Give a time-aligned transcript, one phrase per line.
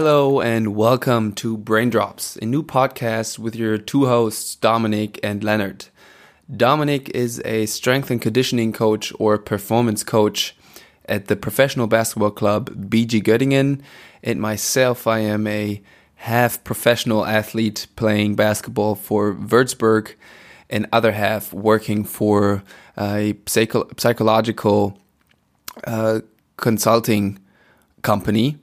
[0.00, 5.42] Hello and welcome to Brain Drops, a new podcast with your two hosts, Dominic and
[5.42, 5.86] Leonard.
[6.56, 10.54] Dominic is a strength and conditioning coach or performance coach
[11.06, 13.82] at the professional basketball club BG Göttingen,
[14.22, 15.82] and myself, I am a
[16.14, 20.14] half professional athlete playing basketball for Würzburg,
[20.70, 22.62] and other half working for
[22.96, 24.96] a psycho psychological
[25.82, 26.20] uh,
[26.56, 27.40] consulting
[28.02, 28.58] company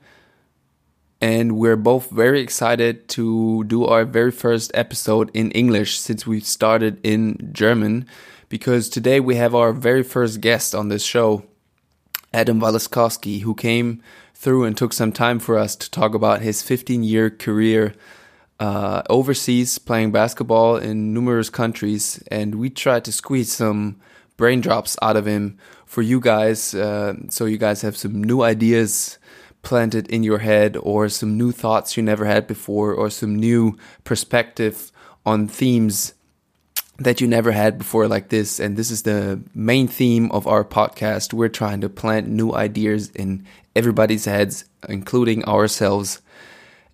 [1.20, 6.40] and we're both very excited to do our very first episode in English since we
[6.40, 8.06] started in German
[8.48, 11.44] because today we have our very first guest on this show,
[12.32, 14.02] Adam Waleskowski, who came
[14.34, 17.94] through and took some time for us to talk about his 15 year career
[18.60, 22.22] uh, overseas playing basketball in numerous countries.
[22.30, 24.00] And we tried to squeeze some
[24.36, 28.42] brain drops out of him for you guys uh, so you guys have some new
[28.42, 29.18] ideas
[29.66, 33.76] planted in your head or some new thoughts you never had before or some new
[34.04, 34.92] perspective
[35.26, 36.14] on themes
[36.98, 38.60] that you never had before like this.
[38.60, 41.32] And this is the main theme of our podcast.
[41.32, 43.44] We're trying to plant new ideas in
[43.74, 46.22] everybody's heads including ourselves.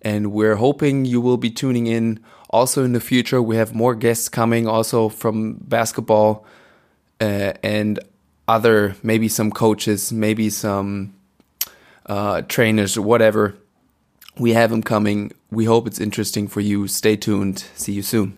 [0.01, 2.19] And we're hoping you will be tuning in.
[2.49, 6.43] Also in the future we have more guests coming also from basketball
[7.21, 7.99] uh, and
[8.47, 11.13] other maybe some coaches maybe some
[12.05, 13.55] uh, trainers or whatever.
[14.37, 15.31] We have them coming.
[15.51, 16.87] We hope it's interesting for you.
[16.87, 17.59] Stay tuned.
[17.75, 18.37] See you soon.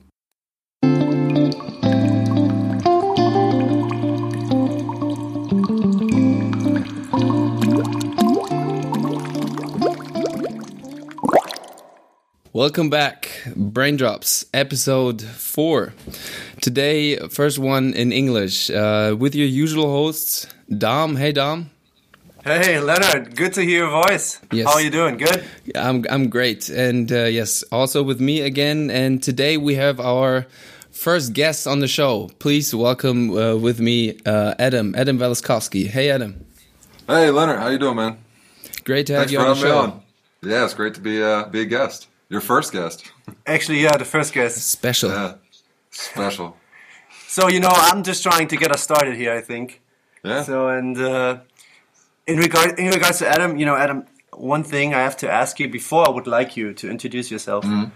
[12.56, 15.94] Welcome back, Brain Drops, episode four.
[16.62, 21.18] Today, first one in English, uh, with your usual hosts, Dom.
[21.18, 21.70] Hey, Dom.
[22.46, 24.40] Hey Leonard, good to hear your voice.
[24.52, 24.68] Yes.
[24.68, 25.18] How are you doing?
[25.18, 25.44] Good.
[25.74, 28.92] I'm I'm great, and uh, yes, also with me again.
[28.92, 30.46] And today we have our
[30.92, 32.30] first guest on the show.
[32.38, 35.88] Please welcome uh, with me uh, Adam Adam Waleskowski.
[35.88, 36.46] Hey Adam.
[37.08, 38.18] Hey Leonard, how you doing, man?
[38.84, 39.78] Great to have Thanks you on the show.
[39.80, 40.02] On.
[40.44, 42.10] Yeah, it's great to be uh, be a guest.
[42.30, 43.12] Your first guest.
[43.48, 44.58] Actually, yeah, the first guest.
[44.70, 45.10] Special.
[45.10, 45.34] Yeah,
[45.90, 46.58] special.
[47.28, 49.34] so you know, I'm just trying to get us started here.
[49.34, 49.82] I think.
[50.24, 50.44] Yeah.
[50.44, 51.38] So and uh,
[52.28, 55.60] in regard in regards to Adam, you know, Adam, one thing I have to ask
[55.60, 57.66] you before I would like you to introduce yourself.
[57.66, 57.92] Mm.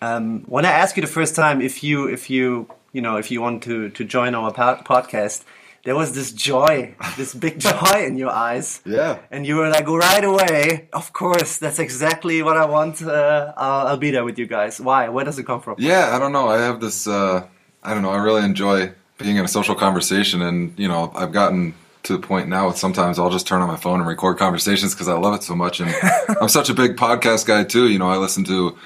[0.00, 3.30] Um, when I asked you the first time if you if you you know if
[3.30, 5.44] you want to to join our podcast,
[5.84, 8.80] there was this joy, this big joy in your eyes.
[8.84, 9.18] Yeah.
[9.30, 10.88] And you were like right away.
[10.92, 13.02] Of course, that's exactly what I want.
[13.02, 14.80] Uh, I'll, I'll, be there with you guys.
[14.80, 15.08] Why?
[15.08, 15.76] Where does it come from?
[15.78, 16.48] Yeah, I don't know.
[16.48, 17.06] I have this.
[17.06, 17.46] Uh,
[17.82, 18.10] I don't know.
[18.10, 22.18] I really enjoy being in a social conversation, and you know, I've gotten to the
[22.18, 25.14] point now with sometimes I'll just turn on my phone and record conversations because I
[25.14, 25.80] love it so much.
[25.80, 25.94] And
[26.40, 27.88] I'm such a big podcast guy too.
[27.88, 28.76] You know, I listen to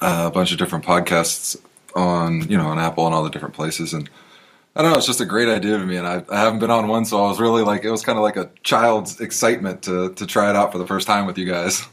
[0.00, 1.56] uh, a bunch of different podcasts
[1.94, 3.92] on, you know, on Apple and all the different places.
[3.92, 4.08] And
[4.74, 5.96] I don't know, it's just a great idea to me.
[5.96, 8.16] And I, I haven't been on one, so I was really like, it was kind
[8.16, 11.36] of like a child's excitement to, to try it out for the first time with
[11.36, 11.86] you guys.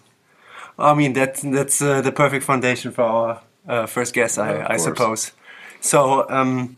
[0.78, 4.78] I mean, that, that's uh, the perfect foundation for our uh, first guest, I, I
[4.78, 5.34] suppose.
[5.82, 6.78] So, um,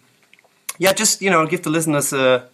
[0.80, 2.50] yeah, just, you know, give the listeners a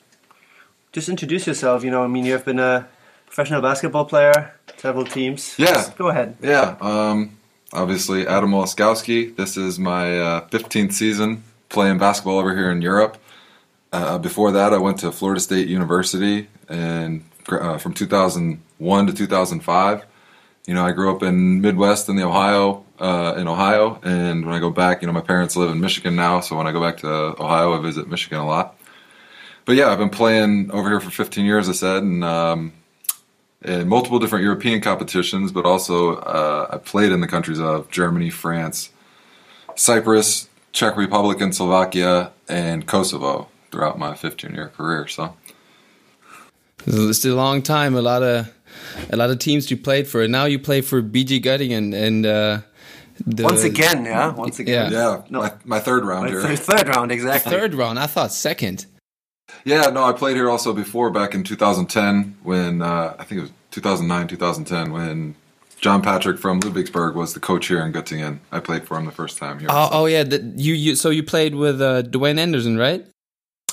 [0.98, 1.84] just introduce yourself.
[1.84, 2.88] You know, I mean, you have been a
[3.28, 5.54] professional basketball player, several teams.
[5.60, 5.74] Yeah.
[5.74, 6.38] Just go ahead.
[6.42, 6.76] Yeah.
[6.82, 7.38] Um,
[7.72, 9.36] obviously, Adam Waleskowski.
[9.36, 13.18] This is my uh, 15th season playing basketball over here in Europe.
[13.94, 20.06] Uh, before that, I went to Florida State University and uh, from 2001 to 2005.
[20.66, 24.54] You know, I grew up in Midwest in the Ohio, uh, in Ohio, and when
[24.54, 26.82] I go back, you know, my parents live in Michigan now, so when I go
[26.82, 28.77] back to Ohio, I visit Michigan a lot
[29.68, 31.68] but yeah, I've been playing over here for 15 years.
[31.68, 32.72] I said, and um,
[33.62, 38.30] in multiple different European competitions, but also uh, I played in the countries of Germany,
[38.30, 38.92] France,
[39.76, 45.06] Cyprus, Czech Republic, and Slovakia, and Kosovo throughout my 15 year career.
[45.06, 45.36] So
[46.86, 47.94] it's a long time.
[47.94, 48.50] A lot of
[49.12, 50.22] a lot of teams you played for.
[50.22, 52.26] And now you play for BG Göttingen and.
[52.26, 52.60] Uh,
[53.26, 54.32] the, once again, yeah.
[54.32, 55.00] Once again, yeah.
[55.00, 56.56] yeah no, my, my, third round my here.
[56.56, 57.52] Third round, exactly.
[57.52, 57.98] Third round.
[57.98, 58.86] I thought second.
[59.68, 63.42] Yeah, no, I played here also before back in 2010 when uh, I think it
[63.42, 65.36] was 2009, 2010 when
[65.82, 68.40] John Patrick from Ludwigsburg was the coach here in Göttingen.
[68.50, 69.68] I played for him the first time here.
[69.70, 69.98] Oh, so.
[69.98, 73.06] oh yeah, the, you, you so you played with uh, Dwayne Anderson, right?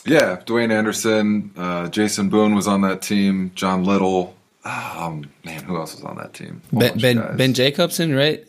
[0.05, 3.52] Yeah, Dwayne Anderson, uh, Jason Boone was on that team.
[3.55, 6.61] John Little, um, man, who else was on that team?
[6.73, 8.44] Ben Ben, ben, Jacobson, right?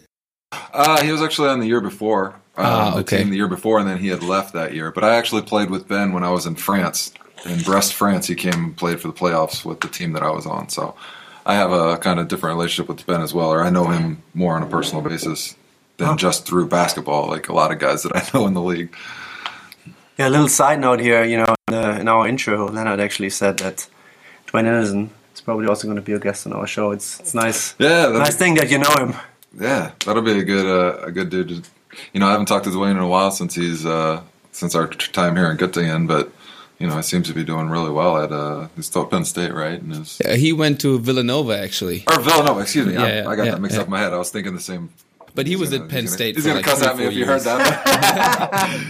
[0.52, 2.30] Uh, he was actually on the year before.
[2.58, 3.18] Um, ah, okay.
[3.18, 4.92] The team the year before, and then he had left that year.
[4.92, 7.14] But I actually played with Ben when I was in France
[7.46, 8.28] in Brest, France.
[8.28, 10.70] He came and played for the playoffs with the team that I was on.
[10.70, 10.96] So
[11.46, 14.24] I have a kind of different relationship with Ben as well, or I know him
[14.34, 15.56] more on a personal basis
[15.98, 18.96] than just through basketball, like a lot of guys that I know in the league.
[20.18, 21.24] Yeah, a little side note here.
[21.24, 23.88] You know, in, the, in our intro, Leonard actually said that
[24.48, 26.92] Dwayne Anderson is probably also going to be a guest on our show.
[26.92, 27.76] It's it's nice.
[27.80, 29.16] Yeah, nice thing that you know him.
[29.60, 31.50] Yeah, that'll be a good uh, a good dude.
[31.50, 31.64] To,
[32.14, 34.22] you know, I haven't talked to Dwayne in a while since he's uh,
[34.52, 36.32] since our time here in Göttingen, but
[36.80, 39.26] you know, he seems to be doing really well at uh, he's still at Penn
[39.26, 39.82] State, right?
[39.82, 42.94] And his, Uh, he went to Villanova actually, or Villanova, excuse me.
[42.94, 43.82] Yeah, I, yeah, I got yeah, that mixed yeah.
[43.82, 44.14] up in my head.
[44.14, 44.90] I was thinking the same.
[45.36, 46.36] but he was gonna- at Penn he's gonna- State.
[46.36, 47.62] He's gonna like cuss at me four if you heard that.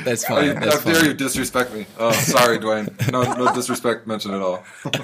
[0.05, 0.45] That's How fine.
[0.45, 1.85] you- That's How dare you disrespect me?
[1.97, 2.87] Oh, sorry, Dwayne.
[3.11, 4.63] No, no disrespect mentioned at all.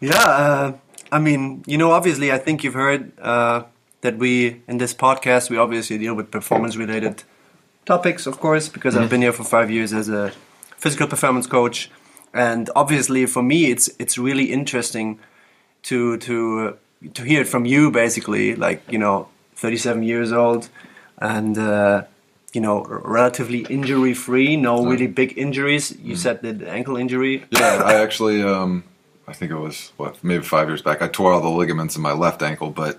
[0.00, 0.72] Yeah, uh,
[1.12, 3.62] I mean, you know, obviously, I think you've heard uh,
[4.00, 7.22] that we in this podcast we obviously deal with performance-related
[7.86, 10.32] topics, of course, because I've been here for five years as a
[10.78, 11.90] physical performance coach,
[12.32, 15.18] and obviously, for me, it's it's really interesting
[15.82, 20.68] to to uh, to hear it from you, basically, like you know, 37 years old,
[21.18, 21.58] and.
[21.58, 22.02] Uh,
[22.54, 25.94] you know, relatively injury-free, no really big injuries.
[26.02, 27.44] You said the ankle injury.
[27.50, 28.84] Yeah, I actually, um,
[29.28, 31.02] I think it was what maybe five years back.
[31.02, 32.98] I tore all the ligaments in my left ankle, but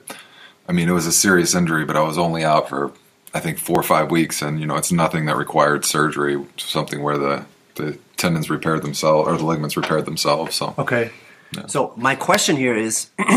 [0.68, 1.84] I mean it was a serious injury.
[1.84, 2.94] But I was only out for
[3.34, 6.42] I think four or five weeks, and you know it's nothing that required surgery.
[6.58, 7.46] Something where the
[7.80, 10.56] the tendons repaired themselves or the ligaments repaired themselves.
[10.56, 11.12] So Okay.
[11.68, 13.10] So my question here is,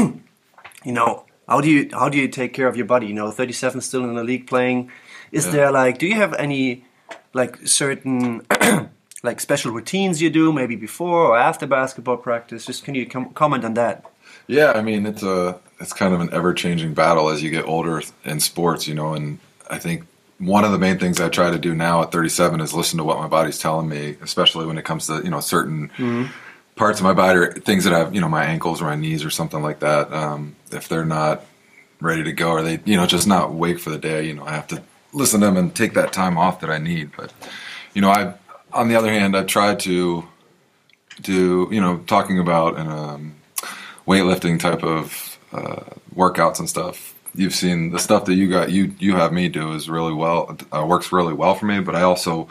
[0.84, 3.06] you know, how do you how do you take care of your body?
[3.06, 4.90] You know, 37 still in the league playing.
[5.32, 5.52] Is Yeah.
[5.52, 6.84] there like, do you have any
[7.32, 8.42] like certain
[9.22, 12.66] like special routines you do maybe before or after basketball practice?
[12.66, 14.04] Just can you com- comment on that?
[14.46, 17.64] Yeah, I mean it's a it's kind of an ever changing battle as you get
[17.66, 19.14] older in sports, you know.
[19.14, 19.38] And
[19.70, 20.04] I think
[20.42, 23.04] one of the main things I try to do now at 37 is listen to
[23.04, 25.90] what my body's telling me, especially when it comes to you know certain
[26.74, 29.24] parts of my body, or things that I've you know my ankles or my knees
[29.24, 30.12] or something like that.
[30.12, 31.44] Um, if they're not
[32.00, 34.44] ready to go, or they you know just not wake for the day, you know,
[34.44, 37.12] I have to listen to them and take that time off that I need.
[37.16, 37.32] But
[37.94, 38.34] you know, I
[38.72, 40.24] on the other hand, I try to
[41.20, 43.34] do you know talking about an um,
[44.08, 45.84] weightlifting type of uh,
[46.16, 47.14] workouts and stuff.
[47.34, 50.56] You've seen the stuff that you got you you have me do is really well
[50.74, 51.80] uh, works really well for me.
[51.80, 52.48] But I also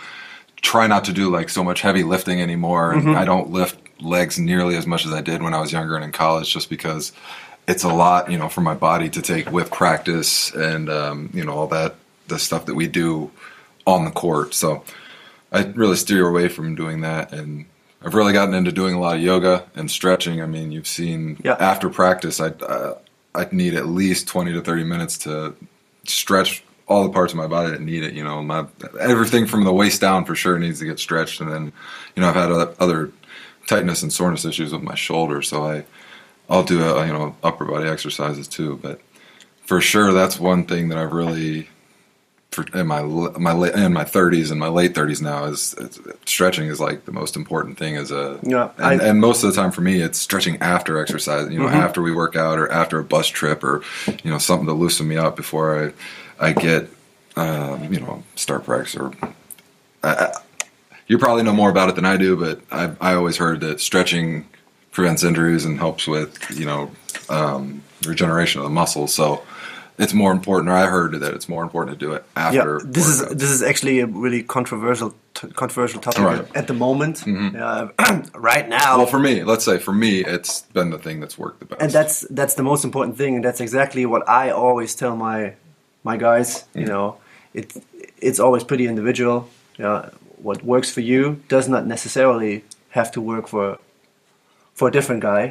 [0.62, 2.92] try not to do like so much heavy lifting anymore.
[2.94, 5.96] And I don't lift legs nearly as much as I did when I was younger
[5.96, 7.12] and in college, just because
[7.68, 11.44] it's a lot, you know, for my body to take with practice and um, you
[11.46, 11.96] know all that
[12.28, 13.30] the stuff that we do
[13.86, 14.54] on the court.
[14.54, 14.84] So
[15.52, 17.66] I really steer away from doing that and.
[18.04, 20.42] I've really gotten into doing a lot of yoga and stretching.
[20.42, 21.56] I mean, you've seen Yeah.
[21.60, 22.96] after practice, I uh,
[23.34, 25.56] I need at least twenty to thirty minutes to
[26.06, 28.14] stretch all the parts of my body that need it.
[28.14, 28.66] You know, my
[29.00, 31.74] everything from the waist down for sure needs to get stretched, and then
[32.16, 33.12] you know I've had other,
[33.68, 35.86] tightness and soreness issues with my shoulder, so I
[36.50, 38.78] I'll do uh you know upper body exercises too.
[38.82, 39.00] But
[39.64, 41.70] for sure, that's one thing that I've really
[42.52, 46.00] for in my my late in my 30s and my late 30s now is, is
[46.26, 49.50] stretching is like the most important thing as a Yeah, and, I- and most of
[49.54, 52.70] the time for me it's stretching after exercise you know after we work out or
[52.70, 53.84] after a bus trip or
[54.24, 55.94] you know something to loosen me up before
[56.40, 56.90] I I get
[57.38, 59.14] um, you know start practice or
[60.04, 60.32] I, I,
[61.08, 63.80] you probably know more about it than I do but I I always heard that
[63.80, 64.46] stretching
[64.92, 66.92] prevents injuries and helps with you know
[67.30, 69.14] um, regeneration of the muscles.
[69.14, 69.42] So
[70.04, 72.92] it's more important or I heard that it's more important to do it after yeah,
[72.98, 76.46] this is this is actually a really controversial t- controversial topic Right.
[76.62, 77.16] at the moment.
[77.28, 77.88] Uh,
[78.52, 81.60] right now, Well, for me, let's say for me, it's been the thing that's worked
[81.60, 81.82] the best.
[81.84, 85.40] and that's that's the most important thing and that's exactly what i always tell my
[86.10, 86.50] my guys
[86.82, 87.06] you know
[87.60, 87.66] it
[88.28, 89.38] it's always pretty individual
[89.84, 90.10] yeah
[90.48, 91.22] what works for you
[91.56, 92.54] does not necessarily
[92.98, 93.78] have to work for
[94.78, 95.44] for a different guy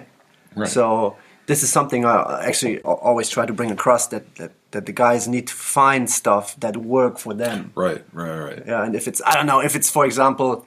[0.57, 0.69] Right.
[0.69, 1.16] so
[1.50, 2.14] this is something i
[2.49, 6.45] actually always try to bring across that, that that the guys need to find stuff
[6.64, 8.62] that work for them right, right, right.
[8.66, 10.66] yeah, and if it's I don't know if it's for example,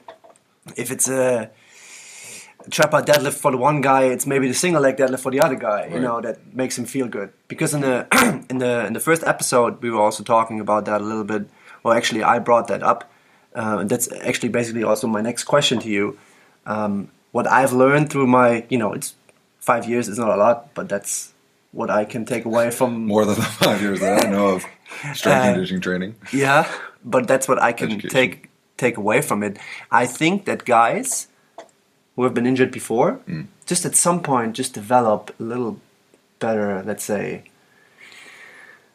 [0.76, 1.50] if it's a
[2.70, 5.40] trap bar deadlift for the one guy, it's maybe the single leg deadlift for the
[5.40, 5.86] other guy.
[5.86, 7.32] You know that makes him feel good.
[7.48, 8.06] Because in the
[8.50, 11.48] in the in the first episode, we were also talking about that a little bit.
[11.82, 13.10] Well, actually, I brought that up,
[13.54, 16.18] uh, and that's actually basically also my next question to you.
[16.66, 19.14] Um, what I've learned through my, you know, it's
[19.68, 20.08] five years.
[20.08, 21.32] is not a lot, but that's
[21.72, 24.64] what I can take away from More than the five years that I know of
[25.14, 26.12] strength Uh, conditioning training.
[26.32, 26.62] yeah,
[27.04, 28.10] but that's what I can Education.
[28.10, 28.34] take
[28.76, 29.54] take away from it.
[30.02, 31.28] I think that guys
[32.16, 33.46] who have been injured before, Mm.
[33.66, 35.74] just at some point, just develop a little
[36.40, 37.42] better, let's say,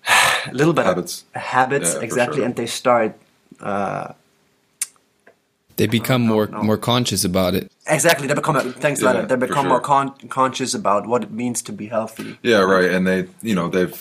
[0.48, 1.26] a little better Habits.
[1.34, 2.46] habits Yeah, exactly, sure.
[2.46, 3.12] and they start
[3.62, 4.14] uh,
[5.80, 7.72] They become more more conscious about it.
[7.88, 9.30] Exactly, they become thanks, Yeah, Leonard.
[9.30, 9.70] They become sure.
[9.70, 12.38] more con- conscious about what it means to be healthy.
[12.44, 12.92] Yeah, right.
[12.92, 13.98] And they, you know, they've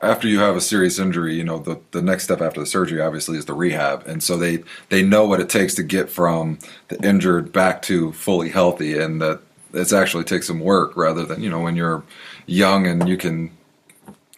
[0.00, 3.00] after you have a serious injury, you know, the the next step after the surgery
[3.00, 6.60] obviously is the rehab, and so they they know what it takes to get from
[6.88, 9.40] the injured back to fully healthy, and that
[9.74, 12.04] it's actually takes some work rather than you know when you're
[12.46, 13.50] young and you can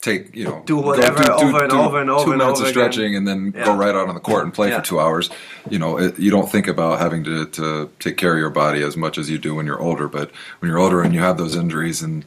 [0.09, 2.77] take you know Do whatever over and over and over two and minutes over of
[2.77, 2.93] again.
[2.93, 3.65] stretching and then Yeah.
[3.67, 4.79] go right out on the court and play Yeah.
[4.81, 5.31] for two hours.
[5.71, 8.83] You know, it, you don't think about having to to take care of your body
[8.83, 11.37] as much as you do when you're older, but when you're older and you have
[11.39, 12.25] those injuries and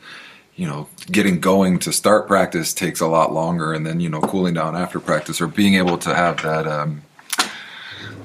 [0.55, 4.19] you know, getting going to start practice takes a lot longer, and then you know,
[4.21, 7.01] cooling down after practice or being able to have that, um,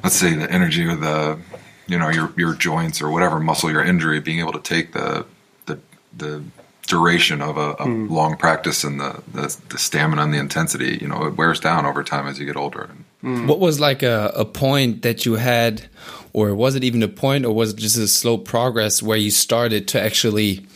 [0.03, 1.39] let's say, the energy or the,
[1.87, 5.25] you know, your your joints or whatever muscle your injury, being able to take the
[5.67, 5.79] the
[6.17, 6.43] the
[6.87, 8.07] duration of a, a hmm.
[8.09, 11.85] long practice and the, the the stamina and the intensity, you know, it wears down
[11.87, 12.89] over time as you get older.
[13.21, 13.47] Hmm.
[13.47, 15.89] What was like a, a point that you had,
[16.33, 19.31] or was it even a point, or was it just a slow progress where you
[19.31, 20.67] started to actually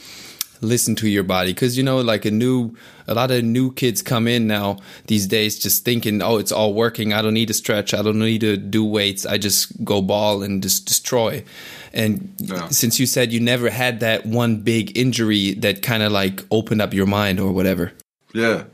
[0.60, 1.52] listen to your body?
[1.52, 2.74] Because you know, like a new,
[3.06, 4.76] a lot of new kids come in now
[5.06, 7.12] these days just thinking, oh, it's all working.
[7.12, 7.94] I don't need to stretch.
[7.94, 9.26] I don't need to do weights.
[9.26, 11.44] I just go ball and just destroy.
[11.92, 12.68] And Yeah.
[12.68, 16.80] since you said you never had that one big injury that kind of like opened
[16.82, 17.92] up your mind or whatever.
[18.32, 18.64] Yeah.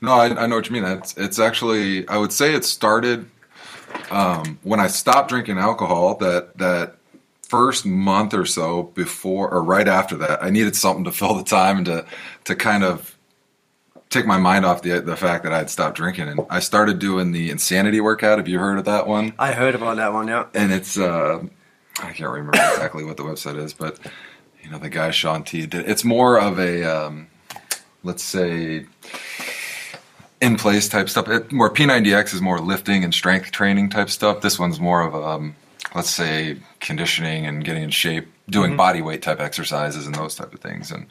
[0.00, 0.84] No, I, I know what you mean.
[0.84, 3.26] It's, it's actually, I would say it started
[4.10, 6.16] um, when I stopped drinking alcohol.
[6.16, 6.96] That that
[7.54, 11.44] first month or so before or right after that, I needed something to fill the
[11.44, 12.06] time and to
[12.44, 13.16] to kind of
[14.10, 16.28] take my mind off the the fact that I had stopped drinking.
[16.28, 18.38] And I started doing the insanity workout.
[18.38, 19.34] Have you heard of that one?
[19.38, 20.46] I heard about that one, yeah.
[20.52, 21.44] and it's uh,
[22.00, 24.00] I can't remember exactly what the website is, but
[24.60, 25.88] you know the guy Shaun T did.
[25.88, 27.28] It's more of a um,
[28.02, 28.86] let's say
[30.40, 31.28] in place type stuff.
[31.28, 34.40] It, more P90X is more lifting and strength training type stuff.
[34.40, 35.54] This one's more of um,
[35.94, 40.52] let's say conditioning and getting in shape, doing body weight type exercises and those type
[40.52, 40.90] of things.
[40.90, 41.06] And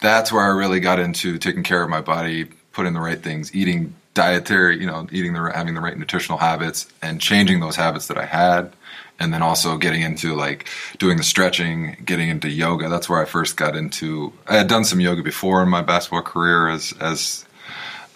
[0.00, 3.54] that's where I really got into taking care of my body, putting the right things,
[3.54, 8.06] eating dietary, you know, eating the having the right nutritional habits, and changing those habits
[8.08, 8.72] that I had,
[9.18, 12.88] and then also getting into like doing the stretching, getting into yoga.
[12.88, 14.32] That's where I first got into.
[14.46, 17.44] I had done some yoga before in my basketball career as as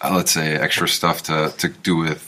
[0.01, 2.21] uh, let's say extra stuff to to do with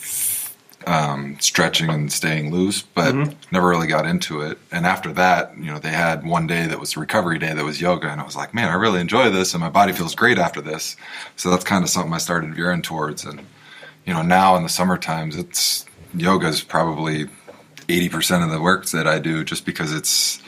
[0.87, 3.13] um, stretching and staying loose, but
[3.51, 4.57] never really got into it.
[4.71, 7.81] And after that, you know, they had one day that was recovery day that was
[7.81, 10.37] yoga, and I was like, man, I really enjoy this, and my body feels great
[10.37, 10.95] after this.
[11.35, 13.25] So that's kind of something I started veering towards.
[13.25, 13.39] And
[14.05, 17.27] you know, now in the summer times, it's yoga is probably
[17.89, 20.43] eighty percent of the work that I do, just because it's it,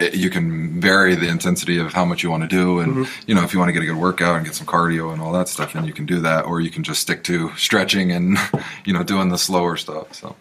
[0.00, 3.42] you can vary the intensity of how much you want to do and you know
[3.42, 5.48] if you want to get a good workout and get some cardio and all that
[5.48, 8.38] stuff then you can do that or you can just stick to stretching and
[8.84, 10.36] you know doing the slower stuff so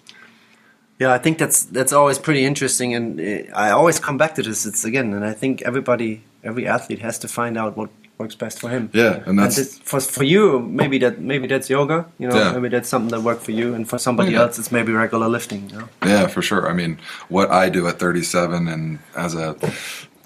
[0.97, 4.41] Yeah, I think that's that's always pretty interesting, and uh, I always come back to
[4.41, 4.65] this.
[4.65, 8.59] It's again, and I think everybody, every athlete has to find out what works best
[8.59, 8.89] for him.
[8.93, 12.05] yeah and And that's this, for for you, maybe that maybe that's yoga.
[12.19, 12.53] You know, Yeah.
[12.53, 14.41] maybe that's something that worked for you, and for somebody Yeah.
[14.43, 15.69] else, it's maybe regular lifting.
[15.69, 15.87] You know?
[16.05, 16.97] yeah for sure i mean
[17.29, 19.55] what i do at 37 and as a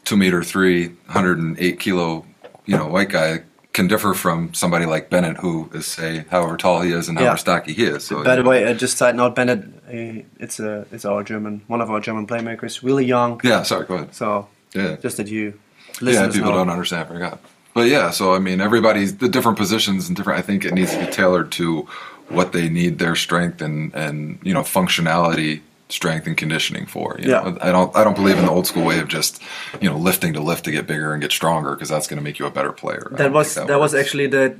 [0.05, 2.25] two meter three 108 kilo
[2.65, 3.43] you know white guy
[3.73, 7.33] can differ from somebody like bennett who is say however tall he is and however
[7.37, 7.45] Yeah.
[7.45, 10.85] stocky he is so By the way, uh, just side note, Bennett, uh, it's a
[10.93, 13.31] it's our German, one of our German playmakers, really young.
[13.43, 14.47] yeah sorry go ahead So
[14.79, 15.53] yeah just that you
[16.01, 16.57] yeah, people know.
[16.59, 17.01] don't understand.
[17.05, 17.35] I forgot.
[17.73, 20.39] But yeah, so I mean, everybody's the different positions and different.
[20.39, 21.87] I think it needs to be tailored to
[22.29, 27.15] what they need their strength and and you know functionality, strength and conditioning for.
[27.19, 27.41] You Yeah.
[27.41, 27.57] know?
[27.61, 29.41] I don't I don't believe in the old school way of just
[29.81, 32.23] you know lifting to lift to get bigger and get stronger because that's going to
[32.23, 33.07] make you a better player.
[33.11, 34.55] That was think that, was actually the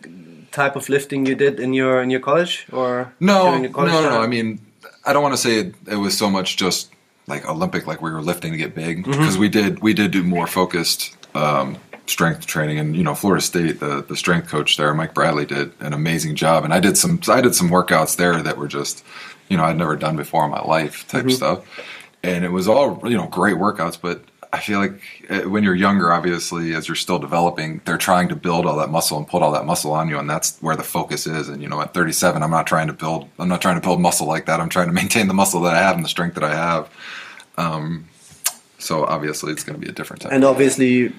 [0.52, 4.02] type of lifting you did in your in your college, or No, no, college no,
[4.04, 4.10] no.
[4.10, 4.22] time?
[4.22, 4.60] I mean,
[5.06, 6.92] I don't want to say it, it was so much just
[7.28, 9.12] like Olympic, like we were lifting to get big, Mm-hmm.
[9.12, 11.78] because we did we did do more focused um,
[12.10, 15.72] strength training, and you know, Florida State, the the strength coach there, Mike Bradley, did
[15.80, 19.04] an amazing job, and I did some I did some workouts there that were just,
[19.48, 21.30] you know, I'd never done before in my life type Mm-hmm.
[21.32, 21.66] stuff,
[22.24, 24.24] and it was all you know great workouts, but.
[24.52, 25.00] I feel like
[25.30, 28.90] uh, when you're younger, obviously, as you're still developing, they're trying to build all that
[28.90, 31.50] muscle and put all that muscle on you, and that's where the focus is.
[31.50, 33.30] And you know, at 37, I'm not trying to build.
[33.38, 34.60] I'm not trying to build muscle like that.
[34.60, 36.90] I'm trying to maintain the muscle that I have and the strength that I have.
[37.60, 38.08] Um,
[38.80, 40.32] so obviously, it's going to be a different time.
[40.34, 41.14] and obviously,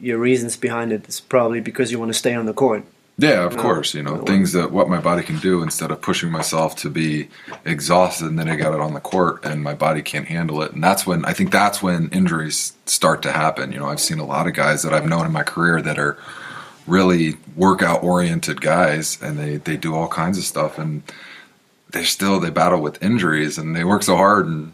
[0.00, 2.84] your reasons behind it is probably because you want to stay on the court.
[3.20, 3.94] Yeah, of course.
[3.94, 7.28] You know, things that what my body can do instead of pushing myself to be
[7.64, 10.72] exhausted and then I got it on the court and my body can't handle it.
[10.72, 13.72] And that's when I think that's when injuries start to happen.
[13.72, 15.98] You know, I've seen a lot of guys that I've known in my career that
[15.98, 16.16] are
[16.86, 21.02] really workout oriented guys and they, they do all kinds of stuff and
[21.90, 24.72] they still they battle with injuries and they work so hard and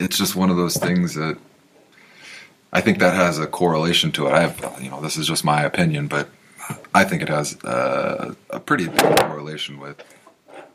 [0.00, 1.38] it's just one of those things that
[2.76, 4.32] I think that has a correlation to it.
[4.32, 6.28] I have, you know, this is just my opinion, but
[6.94, 9.96] I think it has uh, a pretty big correlation with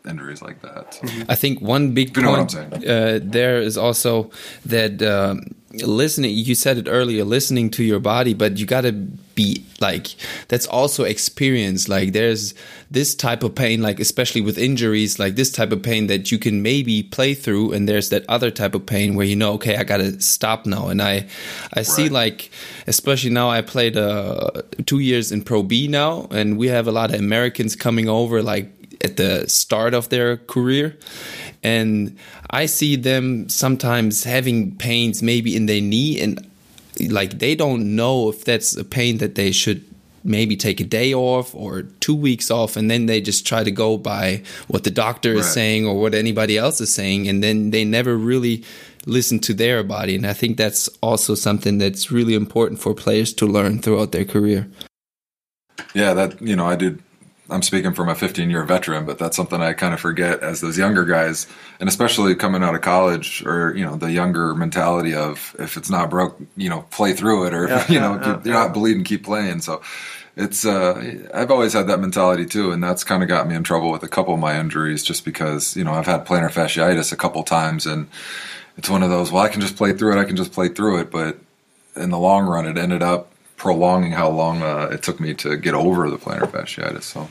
[0.10, 0.96] injuries like that.
[0.96, 1.08] So.
[1.30, 4.32] I think one big You point uh, there is also
[4.66, 6.34] that um, listening.
[6.34, 10.16] You said it earlier, listening to your body, but you got to be like
[10.48, 11.90] that's also experience.
[11.90, 12.54] Like there's
[12.90, 16.38] this type of pain, like especially with injuries, like this type of pain that you
[16.38, 19.78] can maybe play through, and there's that other type of pain where you know, okay,
[19.78, 20.88] I got to stop now.
[20.88, 21.28] And I,
[21.74, 22.52] I see like,
[22.88, 24.52] especially now, I played uh,
[24.86, 28.42] two years in Pro B now, and we have a lot of Americans coming over,
[28.44, 28.72] like
[29.04, 30.98] at the start of their career
[31.64, 32.18] and
[32.50, 36.51] i see them sometimes having pains maybe in their knee and
[37.00, 39.84] like they don't know if that's a pain that they should
[40.24, 43.72] maybe take a day off or two weeks off and then they just try to
[43.72, 47.72] go by what the doctor is saying or what anybody else is saying and then
[47.72, 48.64] they never really
[49.08, 53.34] listen to their body and i think that's also something that's really important for players
[53.34, 54.70] to learn throughout their career
[55.96, 57.02] Yeah, that you know, I did.
[57.52, 60.62] I'm speaking from a 15 year veteran, but that's something I kind of forget as
[60.62, 61.48] those younger guys,
[61.80, 65.90] and especially coming out of college or you know the younger mentality of if it's
[65.90, 68.54] not broke, you know, play through it, or Yeah, if, you yeah, know yeah, you're
[68.54, 69.62] not bleeding, keep playing.
[69.62, 69.82] So
[70.38, 73.64] it's uh, I've always had that mentality too, and that's kind of got me in
[73.64, 77.12] trouble with a couple of my injuries, just because you know I've had plantar fasciitis
[77.12, 78.08] a couple times, and
[78.78, 79.32] it's one of those.
[79.32, 80.22] Well, I can just play through it.
[80.22, 81.38] I can just play through it, but
[81.98, 83.28] in the long run, it ended up
[83.58, 87.04] prolonging how long uh, it took me to get over the plantar fasciitis.
[87.04, 87.28] So.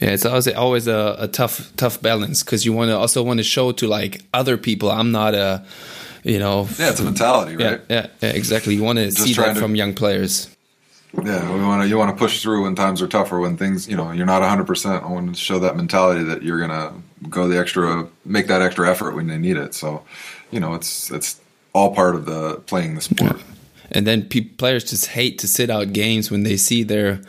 [0.00, 3.38] Yeah, it's always always a, a tough tough balance because you want to also want
[3.38, 5.62] to show to like other people I'm not a,
[6.24, 6.68] you know.
[6.78, 7.80] Yeah, it's a mentality, right?
[7.90, 8.74] yeah, yeah, exactly.
[8.74, 10.48] You want to see that to- from young players.
[11.24, 11.88] Yeah, we want to.
[11.88, 14.42] You want to push through when times are tougher, when things, you know, you're not
[14.42, 14.64] 100.
[14.64, 16.92] percent I want to show that mentality that you're gonna
[17.28, 19.74] go the extra, make that extra effort when they need it.
[19.74, 20.04] So,
[20.52, 21.40] you know, it's it's
[21.72, 23.36] all part of the playing the sport.
[23.90, 27.20] And then pe- players just hate to sit out games when they see their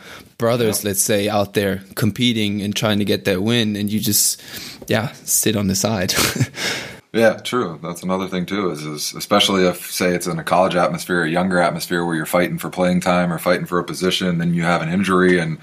[0.42, 4.42] brothers, let's say, out there competing and trying to get that win, and you just,
[4.88, 6.12] yeah, sit on the side.
[7.14, 7.78] Yeah, true.
[7.82, 8.70] That's another thing too.
[8.70, 12.24] Is, is especially if say it's in a college atmosphere, a younger atmosphere where you're
[12.24, 15.58] fighting for playing time or fighting for a position, then you have an injury, and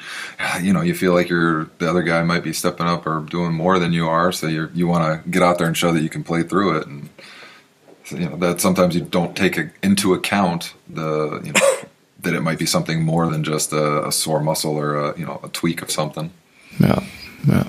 [0.61, 3.51] you know you feel like you're the other guy might be stepping up or doing
[3.51, 4.31] more than you are.
[4.31, 6.77] So you you want to get out there and show that you can play through
[6.77, 7.09] it, and
[8.11, 11.78] you know that sometimes you don't take a, into account the you know
[12.21, 15.25] that it might be something more than just a, a sore muscle or a you
[15.25, 16.32] know a tweak of something.
[16.79, 17.03] Yeah,
[17.47, 17.67] yeah.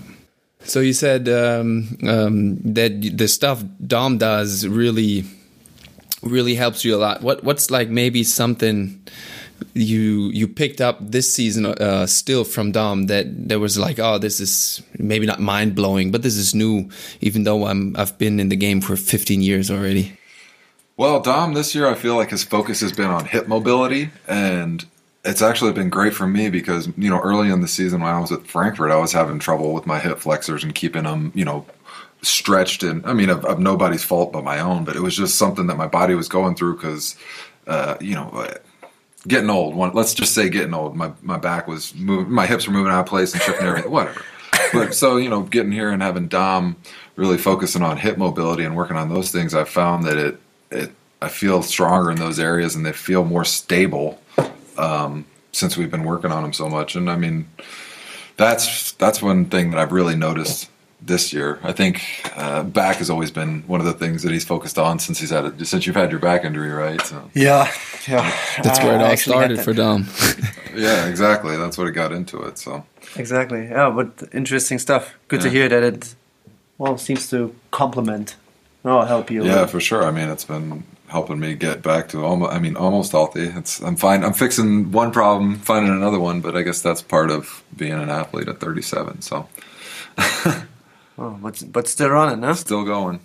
[0.64, 5.24] So you said um, um, that the stuff Dom does really,
[6.22, 7.22] really helps you a lot.
[7.22, 9.02] What what's like maybe something
[9.74, 14.18] you you picked up this season uh, still from Dom that there was like, oh,
[14.18, 16.88] this is maybe not mind blowing, but this is new.
[17.20, 20.16] Even though I'm I've been in the game for 15 years already.
[21.00, 24.84] Well, Dom, this year I feel like his focus has been on hip mobility, and
[25.24, 28.20] it's actually been great for me because you know early in the season when I
[28.20, 31.46] was at Frankfurt, I was having trouble with my hip flexors and keeping them, you
[31.46, 31.64] know,
[32.20, 32.82] stretched.
[32.82, 35.68] And I mean, of, of nobody's fault but my own, but it was just something
[35.68, 37.16] that my body was going through because,
[37.66, 38.28] uh, you know.
[38.34, 38.54] uh,
[39.26, 39.94] Getting old.
[39.94, 40.96] Let's just say getting old.
[40.96, 43.90] My my back was moving, my hips were moving out of place and tripping everything.
[43.90, 44.22] Whatever.
[44.74, 46.76] But so you know, getting here and having Dom
[47.16, 50.92] really focusing on hip mobility and working on those things, I found that it it
[51.22, 54.20] I feel stronger in those areas and they feel more stable
[54.78, 56.96] um, since we've been working on them so much.
[56.96, 57.48] And I mean,
[58.36, 60.70] that's that's one thing that I've really noticed
[61.02, 61.58] this year.
[61.62, 62.02] I think
[62.36, 65.30] uh, back has always been one of the things that he's focused on since he's
[65.30, 67.00] had it since you've had your back injury, right?
[67.02, 67.70] So Yeah,
[68.08, 68.34] yeah.
[68.62, 70.06] That's where it all started for Dom.
[70.74, 71.56] yeah, exactly.
[71.56, 72.56] That's what it got into it.
[72.56, 72.84] So
[73.16, 73.64] Exactly.
[73.64, 75.14] Yeah, but interesting stuff.
[75.28, 76.14] Good to hear that it
[76.78, 78.36] well seems to complement
[78.84, 79.44] or help you.
[79.44, 80.04] yeah, for sure.
[80.04, 82.52] I mean, it's been helping me get back to almost.
[82.52, 83.44] I mean, almost healthy.
[83.46, 84.24] It's I'm fine.
[84.24, 86.40] I'm fixing one problem, finding another one.
[86.40, 89.22] But I guess that's part of being an athlete at 37.
[89.22, 89.48] So
[91.18, 92.54] Oh, but but still running, huh?
[92.54, 93.20] still going.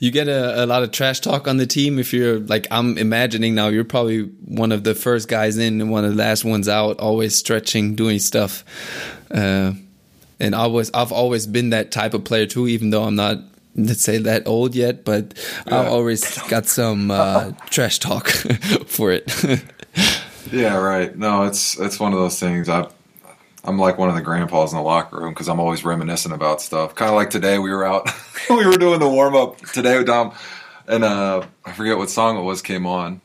[0.00, 2.98] You get a, a lot of trash talk on the team if you're like I'm
[2.98, 6.44] imagining now you're probably one of the first guys in and one of the last
[6.44, 8.64] ones out, always stretching, doing stuff.
[9.30, 9.72] Uh,
[10.40, 13.38] and I was I've always been that type of player too, even though I'm not
[13.76, 15.34] let's say that old yet, but
[15.66, 18.28] I've always got some uh, trash talk
[18.86, 19.32] for it.
[20.52, 21.16] Yeah, right.
[21.18, 22.68] No, it's it's one of those things.
[22.68, 22.88] I
[23.64, 26.60] I'm like one of the grandpas in the locker room because I'm always reminiscing about
[26.62, 26.94] stuff.
[26.94, 28.08] Kind of like today, we were out,
[28.48, 30.34] we were doing the warm up today with Dom,
[30.86, 33.20] and uh, I forget what song it was came on.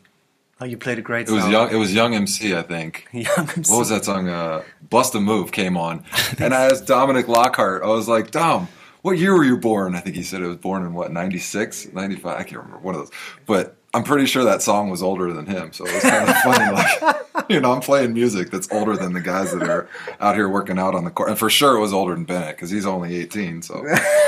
[0.60, 1.36] Oh, you played a great song.
[1.36, 1.52] It was song.
[1.52, 1.72] young.
[1.72, 3.08] It was Young MC, I think.
[3.12, 3.72] Young MC.
[3.72, 4.28] What was that song?
[4.28, 6.04] Uh, Bust a Move came on,
[6.40, 7.84] and I asked Dominic Lockhart.
[7.84, 8.68] I was like, Dom,
[9.02, 9.96] what year were you born?
[9.96, 12.40] I think he said it was born in what, 96, 95?
[12.40, 13.12] I can't remember, one of those.
[13.46, 15.74] But I'm pretty sure that song was older than him.
[15.74, 16.72] So it was kind of funny.
[16.72, 20.48] Like, you know, I'm playing music that's older than the guys that are out here
[20.48, 21.30] working out on the court.
[21.30, 23.62] And for sure it was older than Bennett because he's only 18.
[23.62, 23.84] So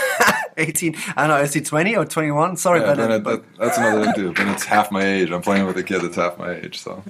[0.57, 0.95] 18.
[1.15, 1.43] I don't know.
[1.43, 2.57] Is he 20 or 21?
[2.57, 3.07] Sorry, yeah, Bennett.
[3.07, 4.33] Bennett, but that, that's another thing too.
[4.33, 5.31] Bennett's half my age.
[5.31, 6.79] I'm playing with a kid that's half my age.
[6.79, 7.01] So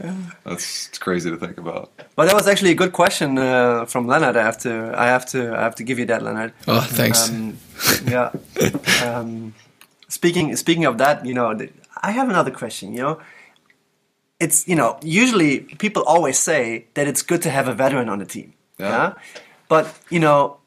[0.45, 1.91] that's it's crazy to think about.
[2.15, 4.37] but that was actually a good question uh, from Leonard.
[4.37, 4.93] I have to.
[4.95, 5.53] I have to.
[5.57, 6.53] I have to give you that, Leonard.
[6.67, 7.29] Oh, thanks.
[7.29, 7.57] Um,
[8.07, 8.31] yeah.
[9.03, 9.53] Um,
[10.13, 11.47] speaking speaking of that, you know,
[12.01, 12.93] I have another question.
[12.93, 13.21] You know,
[14.39, 18.19] it's you know, usually people always say that it's good to have a veteran on
[18.19, 18.53] the team.
[18.77, 19.13] Yeah.
[19.67, 20.57] But you know,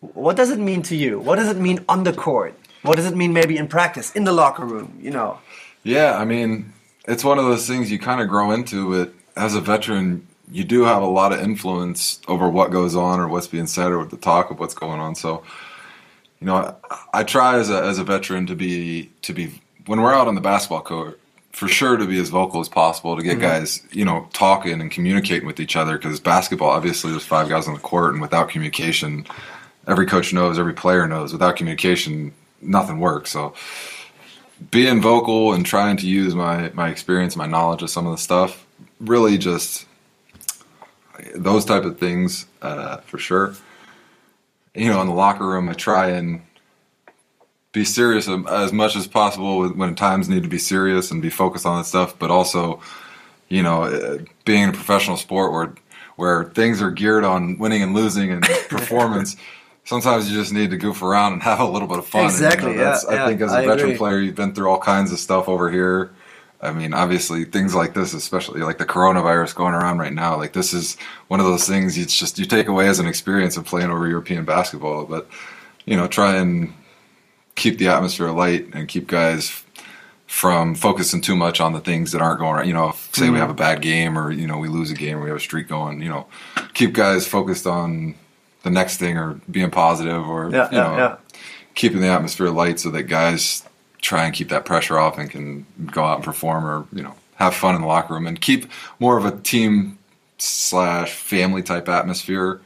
[0.00, 1.20] what does it mean to you?
[1.20, 2.54] What does it mean on the court?
[2.82, 4.98] What does it mean maybe in practice, in the locker room?
[5.00, 5.38] You know.
[5.84, 6.72] Yeah, I mean,
[7.06, 9.12] it's one of those things you kind of grow into it.
[9.36, 13.28] As a veteran, you do have a lot of influence over what goes on or
[13.28, 15.14] what's being said or the talk of what's going on.
[15.14, 15.42] So,
[16.42, 20.00] you know, I, I try as a as a veteran to be to be when
[20.00, 21.18] we're out on the basketball court
[21.52, 24.90] for sure to be as vocal as possible to get guys you know talking and
[24.90, 28.48] communicating with each other because basketball obviously there's five guys on the court and without
[28.48, 29.26] communication
[29.86, 33.54] every coach knows every player knows without communication nothing works so
[34.70, 38.18] being vocal and trying to use my my experience, my knowledge of some of the
[38.18, 38.66] stuff,
[39.00, 39.86] really just
[41.34, 43.54] those type of things uh, for sure.
[44.74, 46.42] You know, in the locker room, I try and
[47.72, 51.66] be serious as much as possible when times need to be serious and be focused
[51.66, 52.18] on that stuff.
[52.18, 52.80] But also,
[53.48, 55.74] you know, uh, being a professional sport where
[56.16, 59.36] where things are geared on winning and losing and performance.
[59.84, 62.36] Sometimes you just need to goof around and have a little bit of fun.
[62.36, 63.94] And, you know, Exactly, yeah, I yeah, think as a I veteran agree.
[63.94, 66.12] player, you've been through all kinds of stuff over here.
[66.62, 70.52] I mean, obviously, things like this, especially like the coronavirus going around right now, like
[70.52, 70.96] this is
[71.26, 74.06] one of those things you just you take away as an experience of playing over
[74.06, 75.04] European basketball.
[75.04, 75.28] But
[75.86, 76.72] you know, try and
[77.56, 79.64] keep the atmosphere light and keep guys
[80.26, 82.66] from focusing too much on the things that aren't going right.
[82.66, 83.38] You know, if, say we mm-hmm.
[83.38, 85.40] have a bad game or you know we lose a game or we have a
[85.40, 86.00] streak going.
[86.00, 86.26] You know,
[86.74, 88.14] keep guys focused on
[88.62, 91.16] the next thing or being positive or Yeah, you yeah, know yeah.
[91.74, 93.64] keeping the atmosphere light so that guys
[94.02, 97.14] try and keep that pressure off and can go out and perform or you know
[97.36, 98.66] have fun in the locker room and keep
[98.98, 99.98] more of a team
[100.38, 102.60] slash family type atmosphere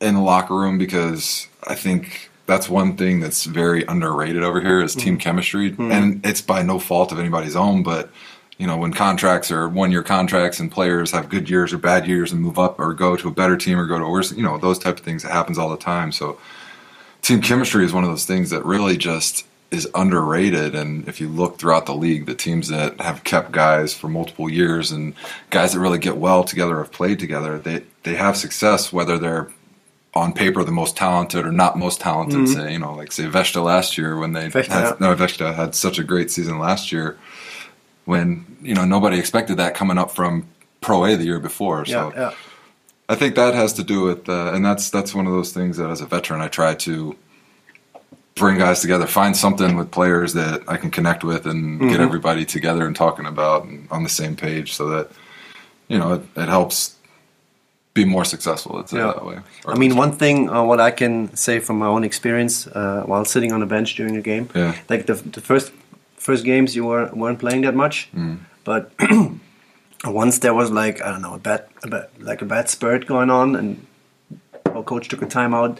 [0.00, 4.80] in the locker room because I think that's one thing that's very underrated over here
[4.80, 5.20] is team hmm.
[5.20, 5.72] chemistry.
[5.72, 5.92] Hmm.
[5.92, 8.10] And it's by no fault of anybody's own but
[8.58, 12.06] you know when contracts are one year contracts and players have good years or bad
[12.06, 14.32] years and move up or go to a better team or go to a worse
[14.32, 16.10] you know those type of things that happens all the time.
[16.10, 16.38] So
[17.22, 20.74] team chemistry is one of those things that really just is underrated.
[20.74, 24.48] And if you look throughout the league the teams that have kept guys for multiple
[24.48, 25.14] years and
[25.50, 29.50] guys that really get well together have played together they they have success whether they're
[30.14, 32.48] on paper the most talented or not most talented.
[32.48, 35.74] Say you know like say Vechta last year when they Vechta, had, no Vechta had
[35.74, 37.18] such a great season last year
[38.06, 40.48] when you know nobody expected that coming up from
[40.80, 41.84] Pro A the year before.
[41.84, 42.34] So Yeah, yeah.
[43.08, 45.78] I think that has to do with, uh, and that's that's one of those things
[45.78, 47.16] that as a veteran I try to
[48.38, 51.88] bring guys together, find something with players that I can connect with, and Mm-hmm.
[51.90, 55.10] get everybody together and talking about and on the same page, so that
[55.88, 56.96] you know it, it helps
[57.94, 58.76] be more successful.
[58.76, 59.12] Let's say Yeah.
[59.14, 59.38] that way.
[59.66, 63.24] I mean, one thing uh, what I can say from my own experience uh, while
[63.24, 64.72] sitting on the bench during a game, Yeah.
[64.88, 65.72] like the, the first
[66.16, 68.36] first games you were weren't playing that much, Mm.
[68.64, 68.90] but
[70.04, 73.06] once there was like I don't know a bad, a bad like a bad spurt
[73.06, 73.86] going on, and
[74.74, 75.78] our coach took a timeout.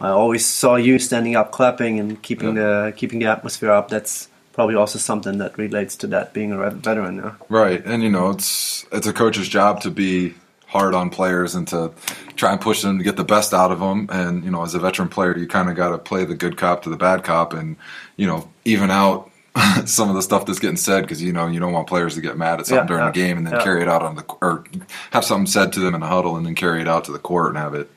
[0.00, 3.88] I always saw you standing up, clapping, and keeping the keeping the atmosphere up.
[3.88, 7.16] That's probably also something that relates to that being a veteran.
[7.16, 7.34] Yeah?
[7.48, 10.34] Right, and you know it's it's a coach's job to be
[10.66, 11.92] hard on players and to
[12.34, 14.08] try and push them to get the best out of them.
[14.10, 16.56] And you know, as a veteran player, you kind of got to play the good
[16.56, 17.76] cop to the bad cop, and
[18.16, 19.30] you know, even out
[19.84, 22.20] some of the stuff that's getting said because you know you don't want players to
[22.20, 23.62] get mad at something Yeah, during yeah, the game and then yeah.
[23.62, 24.64] carry it out on the or
[25.12, 27.20] have something said to them in a huddle and then carry it out to the
[27.20, 27.88] court and have it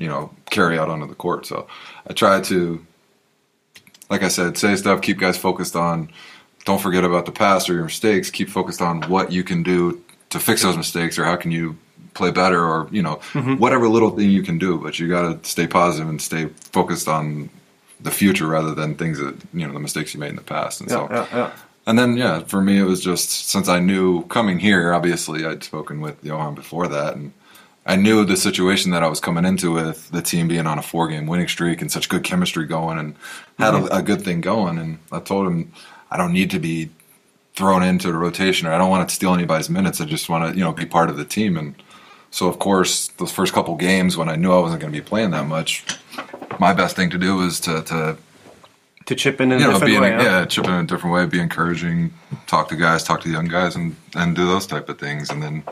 [0.00, 1.46] you know carry out onto the court.
[1.46, 1.68] So
[2.08, 2.84] I try to
[4.10, 6.10] like I said, say stuff, keep guys focused on
[6.64, 8.30] don't forget about the past or your mistakes.
[8.30, 11.76] Keep focused on what you can do to fix those mistakes or how can you
[12.14, 13.54] play better or, you know, mm-hmm.
[13.54, 14.78] whatever little thing you can do.
[14.78, 17.48] But you got to stay positive and stay focused on
[18.00, 20.80] the future rather than things that, you know, the mistakes you made in the past.
[20.80, 21.52] And so, yeah, yeah.
[21.86, 25.64] and then, yeah, for me, it was just since I knew coming here, obviously, I'd
[25.64, 27.16] spoken with Johan before that.
[27.16, 27.32] And
[27.90, 30.82] I knew the situation that I was coming into with the team being on a
[30.82, 33.16] four game winning streak and such good chemistry going and
[33.58, 33.96] had a, mm-hmm.
[33.96, 34.78] a good thing going.
[34.78, 35.72] And I told him,
[36.08, 36.90] I don't need to be
[37.56, 40.00] thrown into the rotation or I don't want to steal anybody's minutes.
[40.00, 41.56] I just want to, you know, be part of the team.
[41.56, 41.74] And
[42.30, 45.04] so, of course, those first couple games when I knew I wasn't going to be
[45.04, 45.84] playing that much,
[46.60, 48.16] my best thing to do was to to
[49.06, 50.10] to chip in in you a different in, way.
[50.10, 52.14] yeah chip in a different way, be encouraging,
[52.46, 55.42] talk to guys, talk to young guys, and and do those type of things, and
[55.42, 55.64] then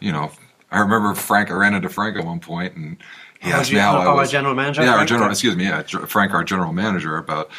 [0.00, 0.30] you know
[0.74, 1.50] I remember Frank.
[1.50, 2.96] I ran into Frank at one point, and
[3.40, 5.30] he asked you- me how oh, I our general manager, Yeah, our general.
[5.30, 5.64] Excuse me.
[5.64, 7.50] Yeah, Frank, our general manager, about,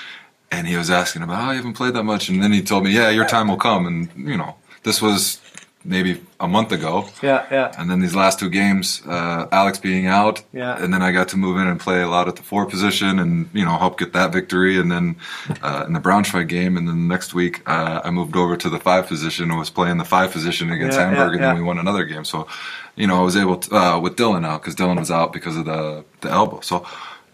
[0.52, 2.84] and he was asking about, oh, you haven't played that much, and then he told
[2.84, 5.40] me, yeah, your time will come, and you know, this was
[5.86, 7.72] maybe a month ago, yeah, yeah.
[7.78, 10.76] and then these last two games, uh, Alex being out, Yeah.
[10.84, 13.20] and then I got to move in and play a lot at the four position,
[13.20, 15.16] and you know, help get that victory, and then
[15.64, 18.80] uh, in the Braunschweig game, and then next week uh, I moved over to the
[18.80, 21.64] five position and was playing the five position against Yeah, Hamburg, yeah, and then we
[21.64, 22.26] won another game.
[22.26, 22.48] So,
[22.96, 25.56] you know, I was able to uh, with Dylan out because Dylan was out because
[25.56, 26.60] of the the elbow.
[26.60, 26.86] So,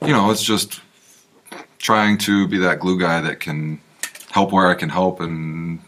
[0.05, 0.79] you know, it's just
[1.79, 3.81] trying to be that glue guy that can
[4.29, 5.79] help where I can help, and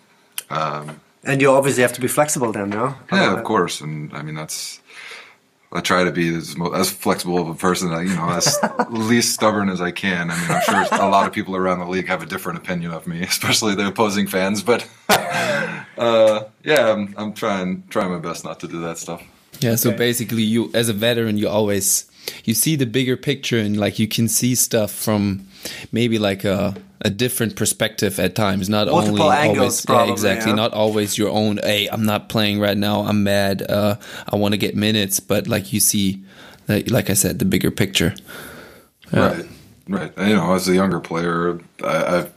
[0.50, 2.96] um, And you obviously have to be flexible then, no?
[3.12, 3.80] yeah, of course.
[3.82, 4.82] And I mean, that's
[5.72, 8.60] I try to be as as flexible of a person, you know, as
[8.90, 10.30] least stubborn as I can.
[10.32, 12.92] I mean, I'm sure a lot of people around the league have a different opinion
[12.92, 14.62] of me, especially the opposing fans.
[14.62, 14.88] But
[15.98, 19.22] uh, yeah, I'm, I'm trying trying my best not to do that stuff.
[19.60, 19.98] Yeah, so Okay.
[19.98, 22.06] basically, you as a veteran, you always
[22.44, 25.48] you see the bigger picture and like you can see stuff from
[25.92, 28.70] maybe like a a different perspective at times.
[28.70, 30.52] Not Multiple only angles, always, probably, yeah, exactly.
[30.52, 30.56] yeah.
[30.56, 31.60] Not always your own.
[31.62, 33.02] Hey, I'm not playing right now.
[33.02, 33.62] I'm mad.
[33.70, 33.96] Uh,
[34.28, 36.24] I want to get minutes, but like you see,
[36.68, 38.16] like, like I said, the bigger picture.
[39.12, 39.34] Yeah.
[39.34, 39.46] Right,
[39.90, 40.14] right.
[40.18, 42.28] And, you know, as a younger player, I, I,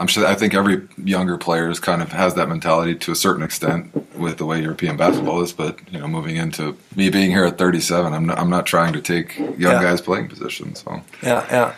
[0.00, 0.26] I'm sure.
[0.26, 3.90] I think every younger player is kind of has that mentality to a certain extent
[4.16, 5.52] with the way European basketball is.
[5.52, 8.92] But you know, moving into me being here at 37, I'm not, I'm not trying
[8.92, 9.82] to take young Yeah.
[9.82, 10.82] guys playing positions.
[10.84, 11.74] So Yeah, yeah.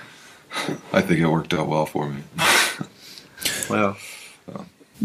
[0.93, 2.23] I think it worked out well for me.
[3.71, 3.97] Well,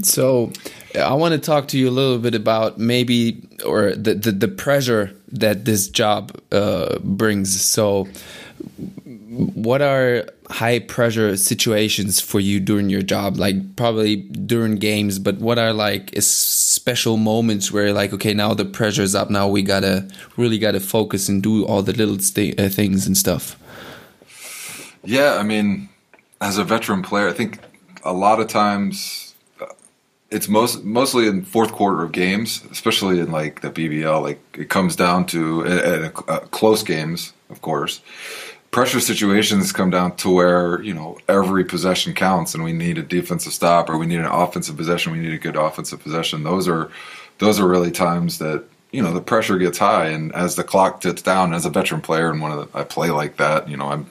[0.02, 0.52] So
[1.00, 4.48] I want to talk to you a little bit about maybe or the the, the
[4.50, 7.62] pressure that this job uh, brings.
[7.62, 8.08] So
[9.06, 15.38] what are high pressure situations for you during your job like probably during games but
[15.38, 20.08] what are like special moments where like okay now the pressure's up now we gotta
[20.38, 23.58] really gotta focus and do all the little uh, things and stuff
[25.06, 25.90] Yeah, I mean,
[26.42, 27.60] as a veteran player, I think
[28.04, 29.68] a lot of times uh,
[30.32, 34.22] it's most mostly in fourth quarter of games, especially in like the BBL.
[34.22, 38.02] Like it comes down to uh, uh, close games, of course.
[38.76, 43.02] Pressure situations come down to where you know every possession counts, and we need a
[43.02, 45.14] defensive stop, or we need an offensive possession.
[45.14, 46.44] We need a good offensive possession.
[46.44, 46.92] Those are
[47.38, 51.00] those are really times that you know the pressure gets high, and as the clock
[51.00, 53.78] ticks down, as a veteran player, and one of the, I play like that, you
[53.78, 54.08] know, I'm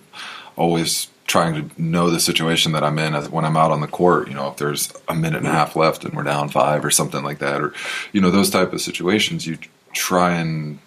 [0.56, 3.86] always trying to know the situation that I'm in as when I'm out on the
[3.86, 4.28] court.
[4.28, 6.90] You know, if there's a minute and a half left and we're down five or
[6.90, 7.74] something like that, or
[8.12, 9.58] you know, those type of situations, you
[9.92, 10.78] try and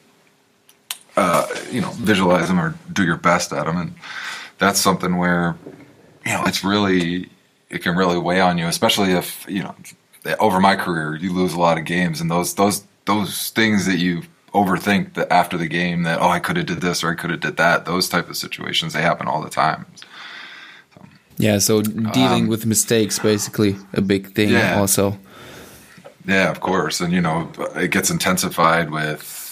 [1.17, 3.93] uh, you know visualize them or do your best at them, and
[4.59, 5.55] that's something where
[6.25, 7.29] you know it's really
[7.69, 9.75] it can really weigh on you, especially if you know
[10.39, 13.97] over my career you lose a lot of games, and those those those things that
[13.97, 14.21] you
[14.53, 17.31] overthink that after the game that oh I could have did this or I could
[17.31, 17.85] have did that.
[17.85, 19.85] Those type of situations they happen all the time.
[21.37, 24.79] Yeah so dealing Um, with mistakes basically a big thing Yeah.
[24.79, 25.17] also.
[26.25, 29.46] Yeah, of course, and you know it gets intensified with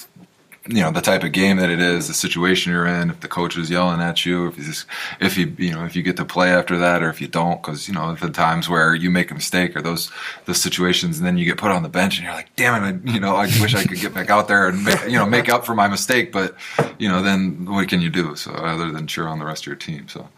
[0.67, 3.12] you know the type of game that it is, the situation you're in.
[3.12, 4.88] If the coach is yelling at you, if you just,
[5.19, 7.62] if you you know if you get to play after that, or if you don't,
[7.62, 10.12] because you know the times where you make a mistake or those
[10.45, 13.13] those situations, and then you get put on the bench, and you're like, damn it,
[13.13, 15.49] you know I wish I could get back out there and make, you know make
[15.49, 16.56] up for my mistake, but
[16.97, 18.36] you know then what can you do?
[18.36, 20.30] So other than cheer on the rest of your team, so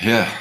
[0.00, 0.32] yeah.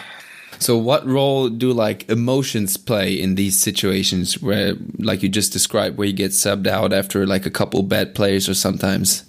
[0.59, 5.97] So, what role do like emotions play in these situations where, like you just described,
[5.97, 9.23] where you get subbed out after like a couple bad plays or sometimes?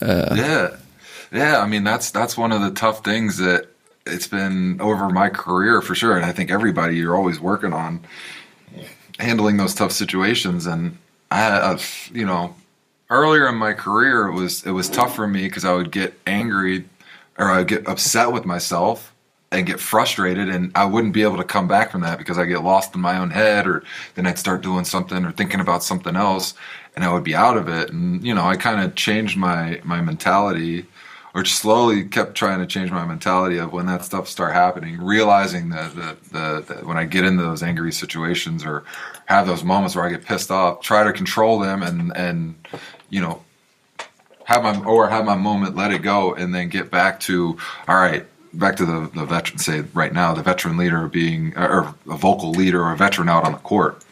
[0.00, 0.76] Uh, yeah,
[1.32, 1.60] yeah.
[1.60, 3.68] I mean, that's that's one of the tough things that
[4.06, 8.04] it's been over my career for sure, and I think everybody you're always working on
[9.18, 10.66] handling those tough situations.
[10.66, 10.98] And
[11.30, 12.54] I, I've, you know,
[13.10, 16.18] earlier in my career, it was it was tough for me because I would get
[16.26, 16.84] angry
[17.38, 19.13] or I would get upset with myself
[19.54, 22.44] and get frustrated and I wouldn't be able to come back from that because I
[22.44, 25.82] get lost in my own head or then I'd start doing something or thinking about
[25.82, 26.54] something else
[26.96, 27.90] and I would be out of it.
[27.90, 30.86] And you know I kind of changed my my mentality
[31.34, 35.70] or slowly kept trying to change my mentality of when that stuff start happening realizing
[35.70, 38.84] that the, the, the when I get into those angry situations or
[39.26, 42.54] have those moments where I get pissed off try to control them and and
[43.08, 43.44] you know
[44.44, 47.96] have my or have my moment, let it go, and then get back to all
[47.96, 48.26] right,
[48.58, 49.58] back to the the veteran.
[49.58, 53.44] Say right now, the veteran leader being or a vocal leader or a veteran out
[53.44, 54.02] on the court,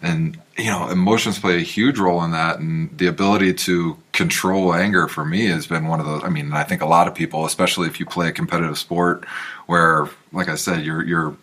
[0.00, 2.58] and you know emotions play a huge role in that.
[2.58, 6.52] And the ability to control anger for me has been one of those i mean
[6.52, 9.24] i think a lot of people especially if you play a competitive sport
[9.66, 11.36] where like i said your your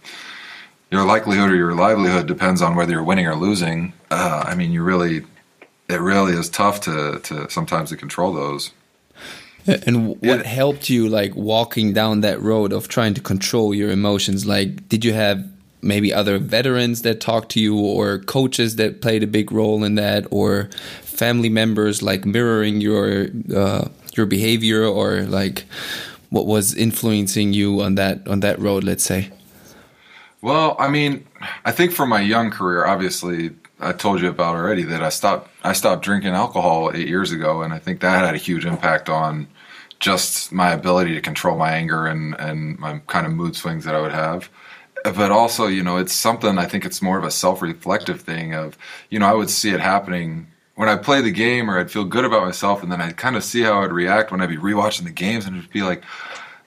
[0.91, 3.93] your likelihood or your livelihood depends on whether you're winning or losing.
[4.11, 5.25] Uh, i mean you really
[5.89, 8.71] it really is tough to to sometimes to control those
[9.85, 14.45] and what helped you like walking down that road of trying to control your emotions?
[14.45, 15.45] Like did you have
[15.81, 19.95] maybe other veterans that talked to you or coaches that played a big role in
[19.95, 20.69] that or
[21.01, 25.65] family members like mirroring your uh, your behavior or like
[26.29, 29.31] what was influencing you on that on that road let's say?
[30.41, 31.25] Well i mean
[31.65, 35.49] i think for my young career obviously i told you about already that i stopped
[35.63, 39.09] i stopped drinking alcohol eight years ago and i think that had a huge impact
[39.09, 39.47] on
[39.99, 43.95] just my ability to control my anger and and my kind of mood swings that
[43.95, 44.49] i would have
[45.03, 48.77] but also, you know, it's something I think it's more of a self-reflective thing of,
[49.09, 52.05] you know, I would see it happening when I play the game or I'd feel
[52.05, 54.57] good about myself and then I'd kind of see how I'd react when I'd be
[54.57, 56.03] rewatching the games and it'd be like,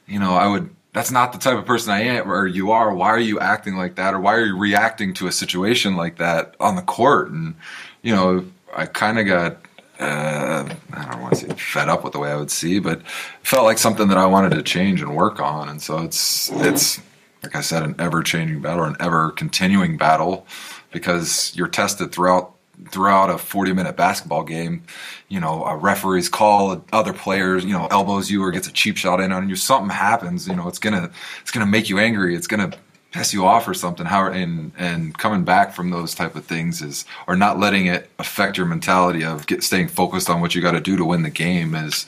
[0.07, 2.95] you know, I would that's not the type of person I am or you are.
[2.95, 6.19] Why are you acting like that or why are you reacting to a situation like
[6.19, 7.31] that on the court?
[7.31, 7.55] And
[8.03, 8.45] you know,
[8.77, 9.57] I kind of got
[10.03, 13.07] uh, I don't want to say fed up with the way I would see, but
[13.43, 15.69] felt like something that I wanted to change and work on.
[15.69, 17.01] And so it's it's
[17.43, 20.47] like I said, an ever changing battle, an ever continuing battle,
[20.91, 22.55] because you're tested throughout
[22.91, 24.83] throughout a 40 minute basketball game.
[25.29, 28.97] You know, a referee's call, other players, you know, elbows you or gets a cheap
[28.97, 29.57] shot in on you.
[29.57, 31.11] Something happens, you know, it's gonna
[31.41, 32.35] it's gonna make you angry.
[32.35, 32.73] It's gonna
[33.13, 34.07] piss you off or something.
[34.07, 38.11] How and and coming back from those type of things is or not letting it
[38.19, 41.23] affect your mentality of get, staying focused on what you got to do to win
[41.23, 42.07] the game is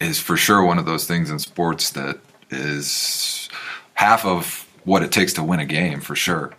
[0.00, 2.18] is for sure one of those things in sports that
[2.50, 3.48] is
[3.94, 6.52] half of what it takes to win a game for sure.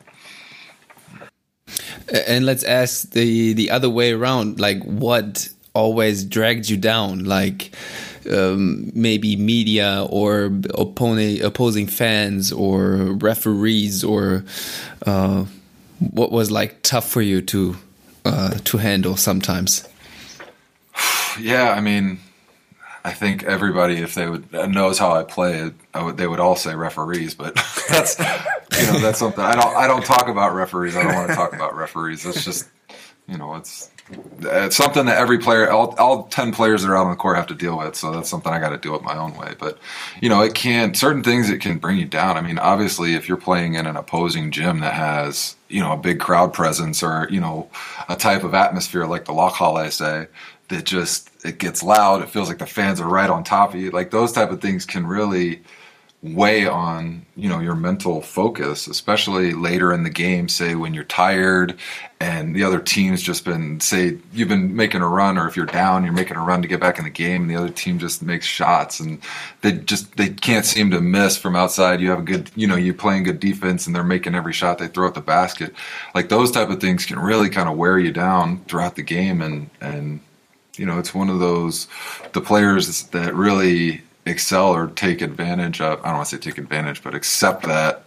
[2.27, 4.59] And let's ask the the other way around.
[4.59, 7.25] Like, what always dragged you down?
[7.25, 7.75] Like,
[8.31, 14.45] um, maybe media or opponent, opposing fans or referees or
[15.05, 15.45] uh,
[15.99, 17.75] what was like tough for you to
[18.25, 19.87] uh, to handle sometimes?
[21.39, 22.19] Yeah, I mean,
[23.03, 26.55] I think everybody, if they would knows how I play, I would, they would all
[26.55, 27.33] say referees.
[27.33, 27.55] But
[27.89, 30.95] that's you know that's something I don't I don't talk about referees.
[30.95, 32.23] I don't want to talk about referees.
[32.23, 32.69] That's just
[33.27, 37.05] you know it's it's something that every player, all, all ten players that are out
[37.05, 37.95] on the court have to deal with.
[37.95, 39.55] So that's something I got to deal with my own way.
[39.57, 39.79] But
[40.21, 42.37] you know, it can certain things it can bring you down.
[42.37, 45.97] I mean, obviously, if you're playing in an opposing gym that has you know a
[45.97, 47.69] big crowd presence or you know
[48.09, 50.27] a type of atmosphere like the Lokhalle, I say
[50.67, 52.21] that just it gets loud.
[52.21, 53.91] It feels like the fans are right on top of you.
[53.91, 55.61] Like those type of things can really
[56.23, 61.03] weigh on you know your mental focus especially later in the game say when you're
[61.03, 61.77] tired
[62.21, 65.65] and the other team's just been say you've been making a run or if you're
[65.65, 67.99] down you're making a run to get back in the game and the other team
[67.99, 69.21] just makes shots and
[69.61, 72.01] they just they can't seem to miss from outside.
[72.01, 74.77] You have a good you know you're playing good defense and they're making every shot
[74.77, 75.73] they throw at the basket.
[76.15, 79.41] Like those type of things can really kind of wear you down throughout the game
[79.41, 80.19] and and
[80.77, 81.87] you know, it's one of those
[82.33, 85.99] the players that really excel or take advantage of.
[86.01, 88.05] I don't want to say take advantage, but accept that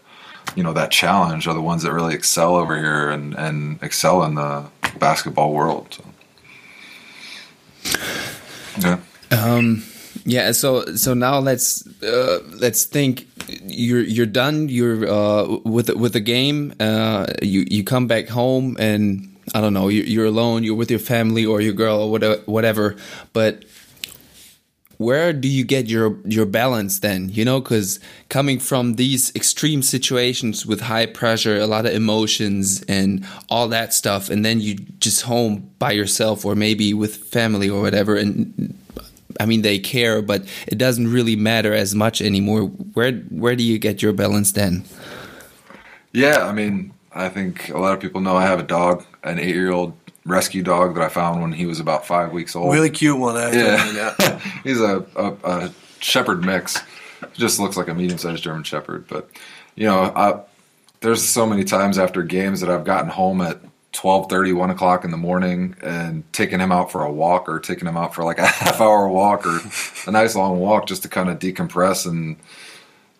[0.55, 4.23] you know that challenge are the ones that really excel over here and and excel
[4.25, 4.65] in the
[4.99, 5.95] basketball world.
[5.95, 6.05] So.
[8.79, 8.99] Yeah.
[9.31, 9.85] Um,
[10.25, 10.53] yeah.
[10.53, 13.29] So so now let's uh, let's think.
[13.65, 14.69] You're you're done.
[14.69, 16.75] You're uh, with with the game.
[16.81, 20.99] Uh, you you come back home and I don't know, you're alone, you're with your
[20.99, 22.97] family or your girl or whatever, whatever.
[23.33, 23.65] But
[24.99, 27.29] where do you get your your balance then?
[27.29, 32.83] You know, because coming from these extreme situations with high pressure, a lot of emotions
[32.89, 37.69] and all that stuff, and then you just home by yourself or maybe with family
[37.69, 38.77] or whatever, and
[39.39, 42.63] I mean they care, but it doesn't really matter as much anymore.
[42.63, 44.85] Where where do you get your balance then?
[46.13, 49.39] Yeah, I mean, I think a lot of people know I have a dog, an
[49.39, 49.93] eight year old
[50.27, 52.73] rescue dog that I found when he was about five weeks old.
[52.73, 53.97] Really cute one, actually.
[53.97, 56.79] Yeah, he's a, a, a, shepherd mix.
[57.33, 59.07] Just looks like a medium sized German shepherd.
[59.09, 59.31] But
[59.75, 60.41] you know, I,
[61.01, 63.61] there's so many times after games that I've gotten home at
[63.93, 67.59] 12 30 1 o'clock in the morning and taking him out for a walk or
[67.59, 69.61] taking him out for like a half hour walk or
[70.07, 72.37] a nice long walk just to kind of decompress and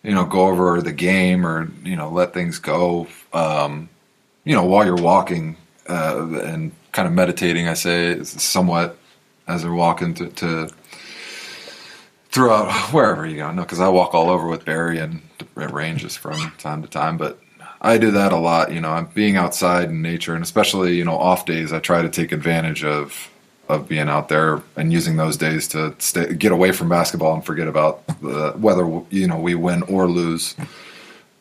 [0.03, 3.89] you know go over the game or you know let things go um,
[4.47, 5.57] you know, while you're walking
[5.89, 8.97] uh, and kind of meditating, I say somewhat
[9.47, 10.69] as they're walking to, to
[12.29, 13.51] throughout wherever you go.
[13.51, 17.17] No, because I walk all over with Barry and it ranges from time to time.
[17.17, 17.39] But
[17.81, 18.71] I do that a lot.
[18.71, 22.01] You know, I'm being outside in nature, and especially you know off days, I try
[22.01, 23.29] to take advantage of
[23.69, 27.45] of being out there and using those days to stay, get away from basketball and
[27.45, 30.55] forget about the, whether you know we win or lose.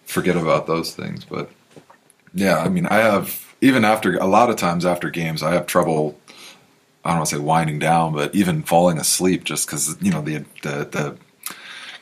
[0.04, 1.50] Forget about those things, but
[2.32, 5.66] yeah, I mean, I have even after a lot of times after games, I have
[5.66, 6.18] trouble.
[7.04, 10.20] I don't want to say winding down, but even falling asleep just because you know
[10.22, 11.16] the the the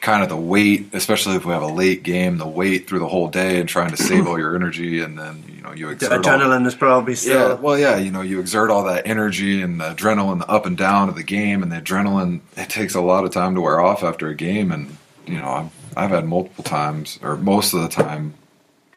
[0.01, 3.09] kind of the weight, especially if we have a late game, the weight through the
[3.09, 5.93] whole day and trying to save all your energy, and then you know you The
[5.93, 7.49] exert all, adrenaline is probably still.
[7.51, 10.67] yeah, well, yeah, you know, you exert all that energy and the adrenaline, the up
[10.67, 12.41] and down of the game, and the adrenaline.
[12.57, 14.97] It takes a lot of time to wear off after a game, and
[15.27, 18.35] you know, I've, I've had multiple times, or most of the time,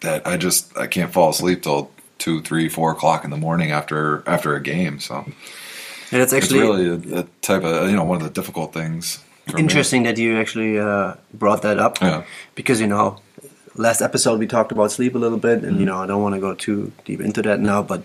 [0.02, 3.72] that I just I can't fall asleep till two, three, four o'clock in the morning
[3.72, 5.00] after after a game.
[5.00, 5.16] So
[6.12, 8.74] And it's it's actually really a, a type of you know one of the difficult
[8.74, 9.20] things.
[9.48, 9.62] for me.
[9.64, 12.24] interesting that you actually uh, brought that up Yeah.
[12.56, 13.18] because you know
[13.78, 15.86] last episode we talked about sleep a little bit and you Mm-hmm.
[15.86, 18.02] know i don't want to go too deep into that now but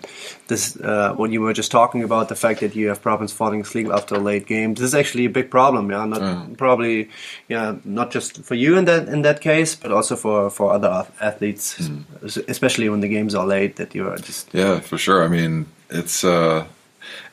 [0.48, 3.60] this uh, what you were just talking about the fact that you have problems falling
[3.62, 6.46] asleep after a late game this is actually a big problem yeah not Yeah.
[6.58, 7.08] probably
[7.48, 11.06] yeah not just for you in that in that case but also for for other
[11.20, 12.50] athletes Mm-hmm.
[12.50, 15.24] especially when the games are late that you are just Yeah, for sure.
[15.24, 16.64] I mean, it's uh,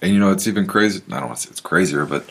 [0.01, 1.01] and you know, it's even crazy.
[1.11, 2.23] I don't want to say it's crazier, but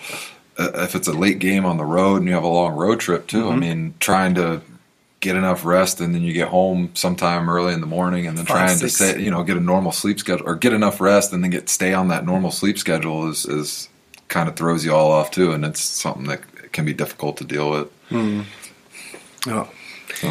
[0.58, 2.98] uh, if it's a late game on the road and you have a long road
[3.00, 3.52] trip too, Mm-hmm.
[3.52, 4.60] I mean, trying to
[5.20, 8.46] get enough rest and then you get home sometime early in the morning and then
[8.46, 8.98] Five, trying six.
[8.98, 11.50] to say, you know, get a normal sleep schedule or get enough rest and then
[11.50, 13.88] get stay on that normal sleep schedule is is
[14.28, 17.44] kind of throws you all off too, and it's something that can be difficult to
[17.44, 17.88] deal with.
[18.12, 19.70] oh.
[20.14, 20.28] So.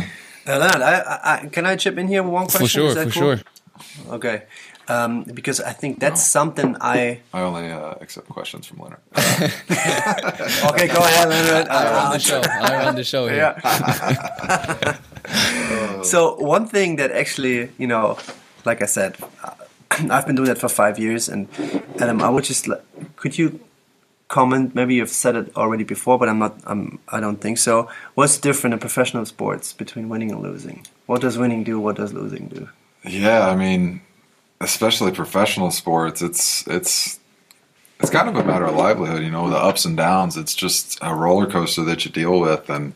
[0.48, 2.66] Uh, Leonard, I, I, I, can I chip in here with one question?
[2.66, 3.12] For sure, for cool?
[3.12, 4.14] sure.
[4.14, 4.44] Okay,
[4.90, 7.20] um, because I think that's something I.
[7.34, 9.02] I only uh, accept questions from Leonard.
[10.72, 11.68] Okay, go ahead, Leonard.
[11.68, 12.42] I run Uh, the show.
[12.68, 13.56] I run the show here.
[13.64, 14.98] yeah.
[16.04, 18.18] so one thing that actually, you know,
[18.66, 19.52] like I said, uh,
[20.12, 21.48] I've been doing that for five years, and
[22.00, 22.82] Adam, I would just, li-
[23.16, 23.60] could you
[24.28, 24.76] comment?
[24.76, 26.56] Maybe you've said it already before, but I'm not.
[26.66, 27.00] I'm.
[27.10, 27.90] I don't think so.
[28.16, 30.86] What's different in professional sports between winning and losing?
[31.08, 31.80] What does winning do?
[31.80, 32.70] What does losing do?
[33.06, 34.02] Yeah, I mean,
[34.62, 37.20] especially professional sports, it's it's
[38.00, 40.38] it's kind of a matter of livelihood, you know, the ups and downs.
[40.38, 42.94] It's just a roller coaster that you deal with, and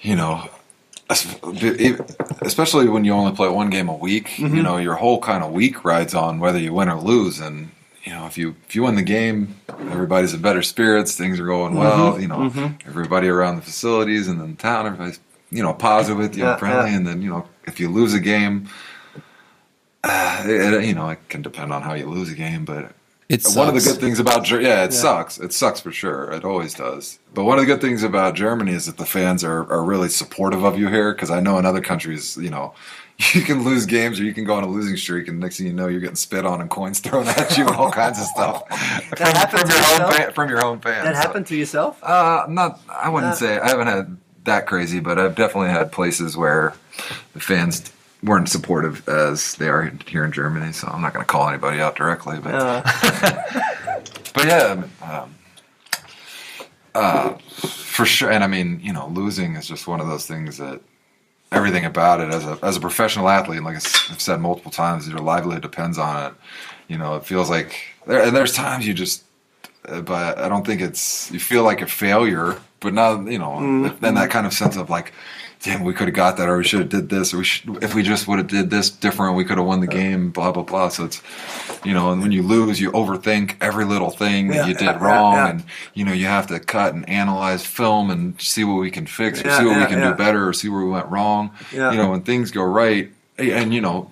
[0.00, 0.48] you know,
[1.10, 4.62] especially when you only play one game a week, you mm-hmm.
[4.62, 7.70] know, your whole kind of week rides on whether you win or lose, and
[8.04, 11.46] you know, if you if you win the game, everybody's in better spirits, things are
[11.46, 11.80] going mm-hmm.
[11.80, 12.88] well, you know, mm-hmm.
[12.88, 16.58] everybody around the facilities and then town, everybody's you know positive with you Yeah, and
[16.58, 16.96] friendly, yeah.
[16.96, 18.68] and then you know if you lose a game.
[20.04, 22.92] Uh, it, you know, it can depend on how you lose a game, but
[23.28, 24.98] it's one of the good things about Ger- yeah, it Yeah.
[24.98, 25.38] sucks.
[25.38, 26.30] It sucks for sure.
[26.32, 27.18] It always does.
[27.32, 30.08] But one of the good things about Germany is that the fans are, are really
[30.08, 31.12] supportive of you here.
[31.14, 32.74] Because I know in other countries, you know,
[33.32, 35.66] you can lose games or you can go on a losing streak, and next thing
[35.68, 38.26] you know, you're getting spit on and coins thrown at you and all kinds of
[38.26, 38.66] stuff
[39.08, 41.04] from, happened from your home fan, from your home fans.
[41.04, 42.02] That So- happened to yourself?
[42.02, 42.80] uh, not.
[42.88, 46.74] I wouldn't Uh, say I haven't had that crazy, but I've definitely had places where
[47.34, 47.92] the fans
[48.22, 50.72] weren't supportive as they are here in Germany.
[50.72, 52.82] So I'm not going to call anybody out directly, but Uh,
[54.34, 55.34] but yeah, um,
[56.94, 58.30] uh, for sure.
[58.30, 60.80] And I mean, you know, losing is just one of those things that
[61.50, 65.08] everything about it as a as a professional athlete, and like I've said multiple times,
[65.08, 66.34] your livelihood depends on it.
[66.88, 69.24] You know, it feels like there, and there's times you just,
[69.86, 73.88] uh, but I don't think it's you feel like a failure, but not you know,
[74.00, 75.12] then that kind of sense of like.
[75.62, 77.84] Damn, we could have got that, or we should have did this, or we should,
[77.84, 80.30] if we just would have did this different, we could have won the game.
[80.30, 80.88] Blah blah blah.
[80.88, 81.22] So it's,
[81.84, 84.82] you know, and when you lose, you overthink every little thing that Yeah, you did
[84.86, 85.50] yeah, wrong, yeah.
[85.50, 89.06] and you know you have to cut and analyze film and see what we can
[89.06, 91.52] fix, or see what we can do better, or see where we went wrong.
[91.72, 91.92] Yeah.
[91.92, 94.10] You know, when things go right, and you know,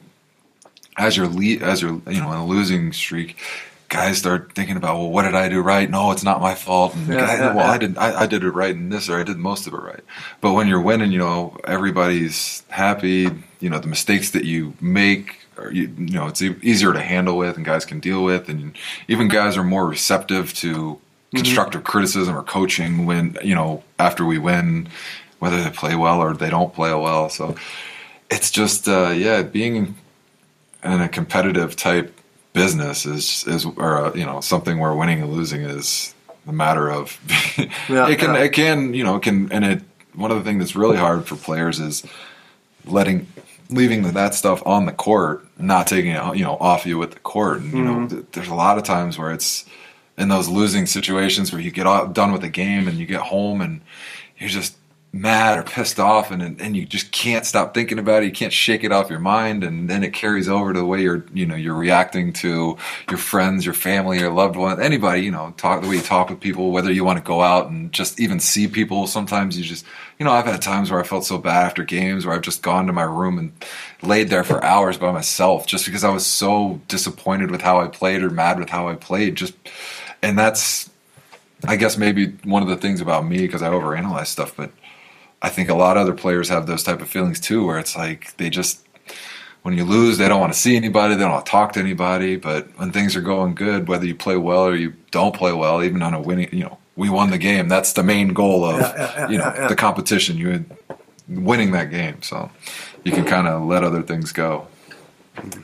[0.97, 3.37] as you're le- as you're you know in a losing streak,
[3.91, 5.91] guys start thinking about well, what did I do right?
[5.91, 6.95] No, it's not my fault.
[6.95, 7.73] And Yeah, yeah, well, yeah.
[7.73, 9.79] I did I, I did it right in this, or I did most of it
[9.79, 10.01] right.
[10.41, 13.29] But when you're winning, you know, everybody's happy.
[13.59, 15.37] You know, the mistakes that you make.
[15.59, 18.49] are, you, you know, it's e- easier to handle with, and guys can deal with,
[18.49, 18.75] and
[19.09, 20.99] even guys are more receptive to
[21.35, 24.89] constructive criticism or coaching when you know after we win,
[25.41, 27.29] whether they play well or they don't play well.
[27.29, 27.57] So
[28.31, 29.97] it's just uh, yeah, being
[30.85, 32.20] in a competitive type
[32.53, 36.15] business is is or uh, you know something where winning and losing is
[36.47, 37.19] a matter of
[37.89, 38.43] Yeah, it can yeah.
[38.43, 39.83] it can you know it can and it
[40.15, 42.05] one of the things that's really hard for players is
[42.85, 43.27] letting
[43.69, 47.21] leaving that stuff on the court not taking it you know off you with the
[47.21, 49.65] court and you know th- there's a lot of times where it's
[50.19, 53.21] in those losing situations where you get all, done with the game and you get
[53.21, 53.81] home and
[54.39, 54.77] you're just
[55.13, 58.27] mad or pissed off and and you just can't stop thinking about it.
[58.27, 61.03] You can't shake it off your mind and then it carries over to the way
[61.03, 62.77] you're you know you're reacting to
[63.09, 66.31] your friends your family your loved ones anybody you know talk the way you talk
[66.31, 69.09] with people whether you want to go out and just even see people.
[69.09, 69.85] Sometimes you just
[70.21, 72.63] you know I've had times where I felt so bad after games where I've just
[72.63, 73.53] gone to my room and
[74.03, 77.89] laid there for hours by myself just because I was so disappointed with how I
[77.89, 79.35] played or mad with how I played.
[79.35, 79.55] Just
[80.23, 80.89] and that's
[81.65, 84.71] I guess maybe one of the things about me because I overanalyze stuff but
[85.43, 87.97] I think a lot of other players have those type of feelings too, where it's
[87.97, 88.87] like they just
[89.63, 91.81] when you lose, they don't want to see anybody, they don't want to talk to
[91.81, 92.37] anybody.
[92.37, 95.83] But when things are going good, whether you play well or you don't play well,
[95.83, 97.69] even on a winning, you know, we won the game.
[97.69, 99.69] That's the main goal of Yeah, yeah, yeah, you know yeah, yeah.
[99.69, 100.37] the competition.
[100.39, 100.65] You
[101.29, 102.51] winning that game, so
[103.05, 104.67] you can kind of let other things go.
[105.37, 105.63] Mm-hmm.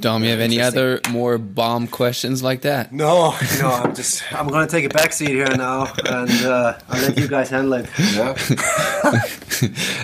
[0.00, 2.92] Dom, you have any other more bomb questions like that?
[2.92, 7.02] No, no, I'm just I'm gonna take a back seat here now, and uh, I'll
[7.02, 7.88] let you guys handle it.
[8.14, 8.34] Yeah,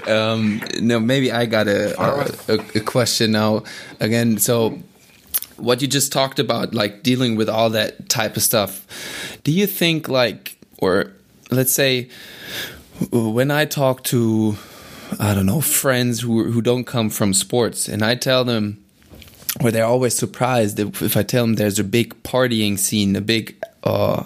[0.08, 3.62] Um, no, maybe I got a, a, a, a question now.
[4.00, 4.78] Again, so
[5.56, 8.86] what you just talked about, like dealing with all that type of stuff,
[9.44, 11.12] do you think, like, or
[11.50, 12.08] let's say,
[13.12, 14.56] when I talk to,
[15.20, 18.83] I don't know, friends who who don't come from sports, and I tell them,
[19.62, 23.20] or they're always surprised if, if I tell them there's a big partying scene, a
[23.20, 24.24] big uh,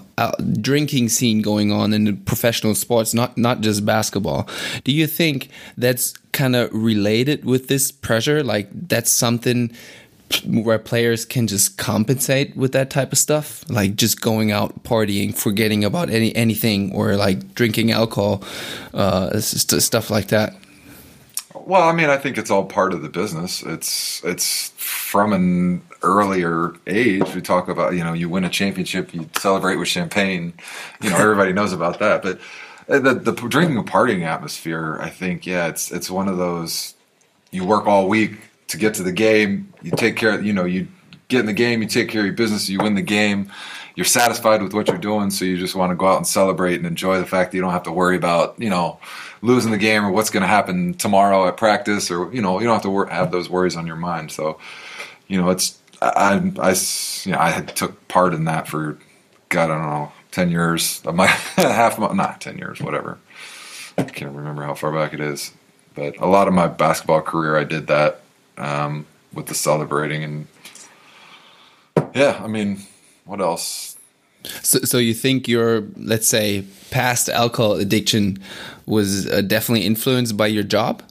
[0.60, 4.48] drinking scene going on in the professional sports, not not just basketball.
[4.84, 8.42] Do you think that's kind of related with this pressure?
[8.42, 9.72] Like that's something
[10.44, 15.34] where players can just compensate with that type of stuff, like just going out partying,
[15.34, 18.42] forgetting about any anything, or like drinking alcohol,
[18.94, 20.54] uh, st- stuff like that.
[21.54, 23.62] Well, I mean, I think it's all part of the business.
[23.62, 27.34] It's it's from an earlier age.
[27.34, 30.52] We talk about you know you win a championship, you celebrate with champagne.
[31.00, 32.22] You know everybody knows about that.
[32.22, 32.38] But
[32.88, 36.94] uh, the the drinking and partying atmosphere, I think, yeah, it's it's one of those.
[37.50, 38.32] You work all week
[38.68, 39.72] to get to the game.
[39.82, 40.40] You take care.
[40.40, 40.88] You know you
[41.28, 41.80] get in the game.
[41.80, 42.68] You take care of your business.
[42.68, 43.50] You win the game.
[43.98, 46.76] You're satisfied with what you're doing, so you just want to go out and celebrate
[46.76, 49.00] and enjoy the fact that you don't have to worry about you know
[49.42, 52.66] losing the game or what's going to happen tomorrow at practice or you know you
[52.66, 54.30] don't have to wor- have those worries on your mind.
[54.30, 54.60] So
[55.26, 56.10] you know it's I,
[56.60, 56.74] I,
[57.24, 58.96] you know I had took part in that for
[59.48, 61.02] God I don't know ten years.
[61.04, 61.26] Of my
[61.56, 63.18] half my, not ten years whatever.
[63.98, 65.52] I can't remember how far back it is.
[65.96, 68.20] But a lot of my basketball career I did that
[68.58, 70.46] um, with the celebrating and
[72.14, 72.78] yeah I mean
[73.28, 73.96] what else
[74.62, 78.38] So, so you think your, let's say, past alcohol addiction
[78.86, 81.02] was uh, definitely influenced by your job?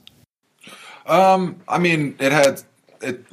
[1.06, 2.62] Um, I mean, it had
[3.00, 3.24] it.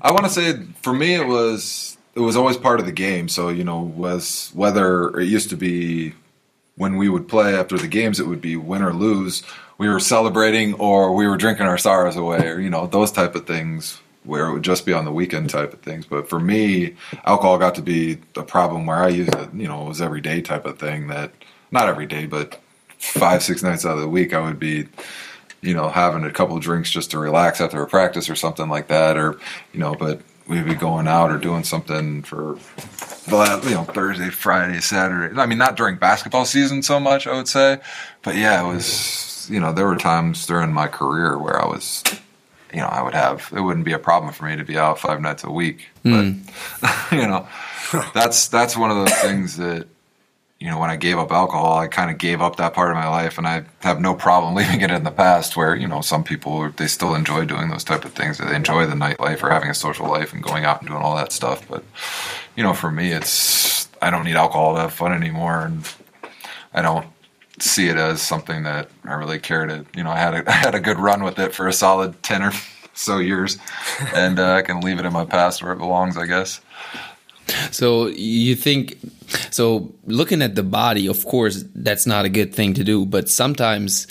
[0.00, 3.28] I want to say for me, it was it was always part of the game.
[3.28, 6.14] So you know, was whether it used to be
[6.76, 9.42] when we would play after the games, it would be win or lose.
[9.78, 13.34] We were celebrating, or we were drinking our sorrows away, or you know, those type
[13.34, 14.00] of things.
[14.24, 16.06] Where it would just be on the weekend type of things.
[16.06, 19.54] But for me, alcohol got to be a problem where I used it.
[19.54, 21.08] You know, it was every day type of thing.
[21.08, 21.32] That
[21.70, 22.60] not every day, but
[22.98, 24.88] five six nights out of the week, I would be
[25.64, 28.88] you know, having a couple drinks just to relax after a practice or something like
[28.88, 29.38] that, or
[29.72, 32.58] you know, but we'd be going out or doing something for
[33.26, 35.40] the you know Thursday, Friday, Saturday.
[35.40, 37.78] I mean, not during basketball season so much, I would say,
[38.22, 39.32] but yeah, it was.
[39.50, 42.02] You know, there were times during my career where I was,
[42.74, 43.50] you know, I would have.
[43.56, 46.24] It wouldn't be a problem for me to be out five nights a week, but
[46.24, 46.40] hmm.
[47.14, 47.46] you know,
[48.12, 49.86] that's that's one of those things that
[50.64, 52.96] you know, when I gave up alcohol, I kind of gave up that part of
[52.96, 55.56] my life, and I have no problem leaving it in the past.
[55.56, 58.38] Where you know, some people they still enjoy doing those type of things.
[58.38, 61.16] They enjoy the nightlife or having a social life and going out and doing all
[61.16, 61.68] that stuff.
[61.68, 61.84] But
[62.56, 65.88] you know, for me, it's I don't need alcohol to have fun anymore, and
[66.72, 67.06] I don't
[67.58, 69.84] see it as something that I really care to.
[69.96, 72.22] You know, I had a, I had a good run with it for a solid
[72.22, 72.52] ten or
[72.94, 73.58] so years,
[74.14, 76.60] and uh, I can leave it in my past where it belongs, I guess.
[77.70, 78.98] So you think
[79.50, 83.28] so looking at the body, of course, that's not a good thing to do, but
[83.28, 84.06] sometimes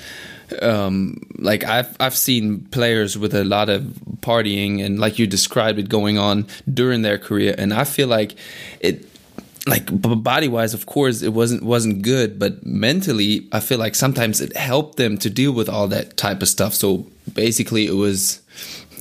[0.61, 3.81] um like I've I've seen players with a lot of
[4.19, 8.35] partying and like you described it going on during their career and I feel like
[8.79, 9.12] it
[9.65, 9.87] like
[10.23, 14.55] body wise of course it wasn't wasn't good but mentally I feel like sometimes it
[14.57, 18.41] helped them to deal with all that type of stuff so basically it was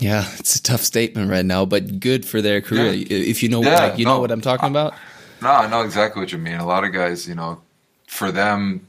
[0.03, 2.93] yeah, it's a tough statement right now, but good for their career.
[2.93, 3.17] Yeah.
[3.17, 4.95] If you know, Yeah, like, you know what I'm talking about.
[5.41, 6.57] No, I know exactly what you mean.
[6.57, 7.61] A lot of guys, you know,
[8.09, 8.87] for them,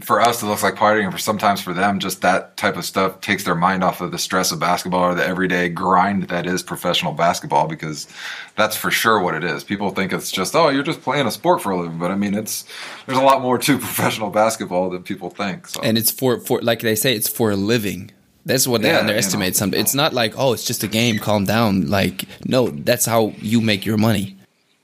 [0.00, 2.84] for us, it looks like partying, and for sometimes for them, just that type of
[2.84, 6.46] stuff takes their mind off of the stress of basketball or the everyday grind that
[6.46, 7.68] is professional basketball.
[7.68, 8.08] Because
[8.56, 9.62] that's for sure what it is.
[9.62, 12.16] People think it's just oh, you're just playing a sport for a living, but I
[12.16, 12.64] mean, it's
[13.06, 15.68] there's a lot more to professional basketball than people think.
[15.68, 15.80] So.
[15.82, 18.10] And it's for for like they say, it's for a living.
[18.44, 19.46] That's what they Yeah, underestimate.
[19.46, 19.56] you know.
[19.58, 19.80] Something.
[19.80, 21.18] It's not like oh, it's just a game.
[21.18, 21.88] Calm down.
[21.88, 24.36] Like no, that's how you make your money.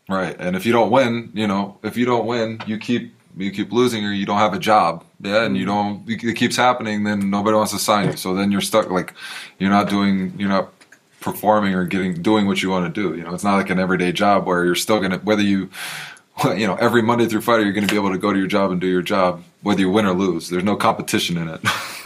[0.09, 3.51] Right, and if you don't win, you know, if you don't win, you keep you
[3.51, 6.07] keep losing, or you don't have a job, yeah, and you mm-hmm.
[6.07, 8.17] don't, it keeps happening, then nobody wants to sign you.
[8.17, 9.15] So then you're stuck, like
[9.59, 10.73] you're not doing, you're not
[11.21, 13.17] performing or getting doing what you want to do.
[13.17, 15.71] You know, it's not like an everyday job where you're still gonna whether you,
[16.57, 18.71] you know, every Monday through Friday you're gonna be able to go to your job
[18.71, 20.49] and do your job, whether you win or lose.
[20.49, 21.61] There's no competition in it,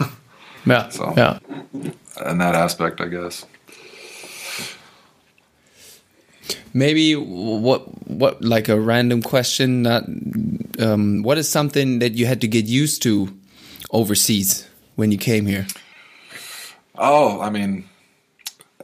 [0.65, 0.89] Yeah.
[0.89, 1.39] So- Yeah.
[2.25, 3.45] in that aspect, I guess.
[6.73, 9.83] Maybe what what like a random question.
[9.83, 10.03] Not
[10.79, 13.33] um, what is something that you had to get used to
[13.91, 15.67] overseas when you came here.
[16.95, 17.89] Oh, I mean,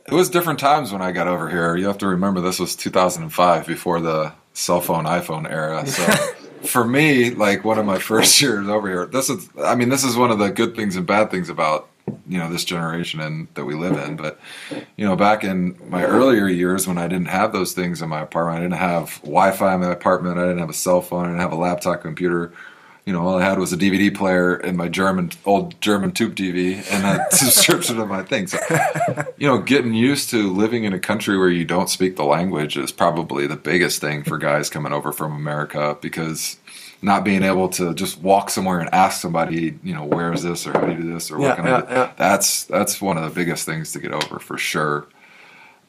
[0.07, 1.75] it was different times when I got over here.
[1.75, 5.85] You have to remember this was 2005 before the cell phone iPhone era.
[6.61, 9.89] So for me, like one of my first years over here, this is I mean,
[9.89, 11.89] this is one of the good things and bad things about
[12.27, 14.15] you know this generation and that we live in.
[14.15, 14.39] But
[14.97, 18.21] you know, back in my earlier years when I didn't have those things in my
[18.21, 21.27] apartment, I didn't have Wi-Fi in my apartment, I didn't have a cell phone, I
[21.27, 22.53] didn't have a laptop computer
[23.09, 26.35] you know, all I had was a DVD player and my German old German tube
[26.35, 28.59] TV and a subscription to my things So,
[29.35, 32.77] you know, getting used to living in a country where you don't speak the language
[32.77, 36.58] is probably the biggest thing for guys coming over from America because
[37.01, 40.67] not being able to just walk somewhere and ask somebody, you know, where is this
[40.67, 41.87] or how do you do this or what Yeah, can I do?
[41.89, 42.11] yeah.
[42.17, 45.07] That's that's one of the biggest things to get over for sure.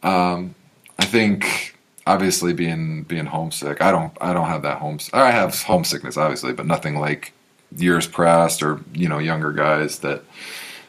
[0.03, 0.55] Um,
[0.99, 3.83] I think obviously being being homesick.
[3.83, 5.11] I don't I don't have that homes.
[5.13, 7.33] I have homesickness obviously, but nothing like
[7.77, 10.23] years past or you know younger guys that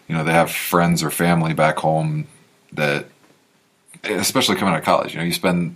[0.07, 2.28] you know they have friends or family back home
[2.74, 3.05] that
[4.03, 5.13] especially coming out of college.
[5.13, 5.76] You know, you spend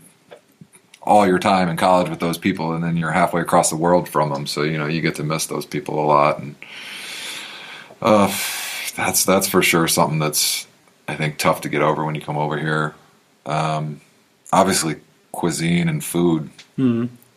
[1.06, 4.10] all your time in college with those people, and then you're halfway across the world
[4.10, 4.48] from them.
[4.48, 6.56] So you know you get to miss those people a lot, and
[8.02, 8.28] uh,
[8.96, 10.68] that's that's for sure something that's
[11.08, 12.96] I think tough to get over when you come over here.
[13.46, 14.02] Um,
[14.52, 14.96] obviously,
[15.32, 16.50] cuisine and food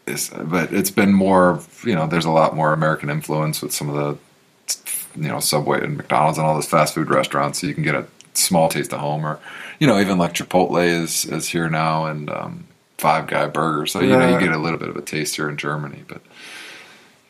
[0.07, 1.61] is, but it's been more.
[1.85, 5.83] You know, there's a lot more American influence with some of the, you know, Subway
[5.83, 7.61] and McDonald's and all those fast food restaurants.
[7.61, 9.39] So you can get a small taste of home, or
[9.79, 12.68] you know, even like Chipotle is is here now, and um,
[12.99, 13.93] Five Guy Burgers.
[13.93, 16.21] So you know, you get a little bit of a taste here in Germany, but.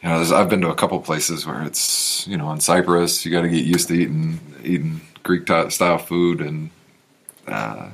[0.02, 3.24] You know, there's, I've been to a couple places where it's you know in Cyprus
[3.24, 6.70] you got to get used to eating eating Greek style food and
[7.48, 7.88] uh,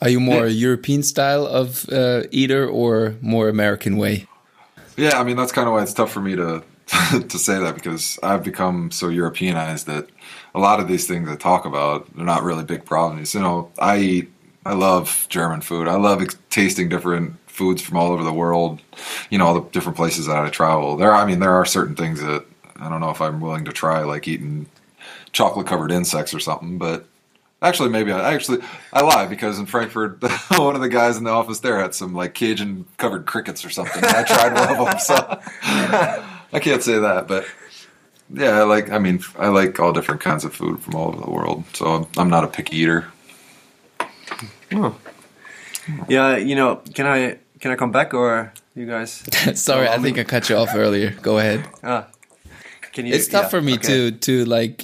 [0.00, 4.26] Are you more a European style of uh, eater or more American way?
[4.96, 6.62] yeah I mean that's kind of why it's tough for me to
[7.28, 10.08] to say that because I've become so Europeanized that
[10.54, 13.34] a lot of these things I talk about they're not really big problems.
[13.34, 14.32] You know, I eat
[14.64, 15.88] I love German food.
[15.88, 18.80] I love tasting different foods from all over the world.
[19.30, 20.96] You know, all the different places that I travel.
[20.96, 22.44] There, I mean, there are certain things that
[22.76, 24.66] I don't know if I'm willing to try, like eating
[25.32, 26.78] chocolate covered insects or something.
[26.78, 27.06] But
[27.60, 28.58] actually, maybe I actually
[28.92, 30.22] I lie because in Frankfurt,
[30.56, 33.70] one of the guys in the office there had some like Cajun covered crickets or
[33.70, 34.02] something.
[34.04, 35.40] I tried one of them, so
[36.52, 37.46] I can't say that, but.
[38.34, 38.90] Yeah, I like.
[38.90, 41.64] I mean, I like all different kinds of food from all over the world.
[41.74, 43.12] So I'm not a picky eater.
[46.08, 49.22] Yeah, you know, can I can I come back or you guys?
[49.54, 51.10] Sorry, I think I cut you off earlier.
[51.22, 51.66] Go ahead.
[51.82, 52.06] Ah,
[52.92, 53.14] can you?
[53.14, 53.86] It's tough yeah, for me okay.
[53.88, 54.78] to to like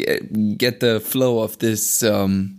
[0.56, 2.58] get the flow of this um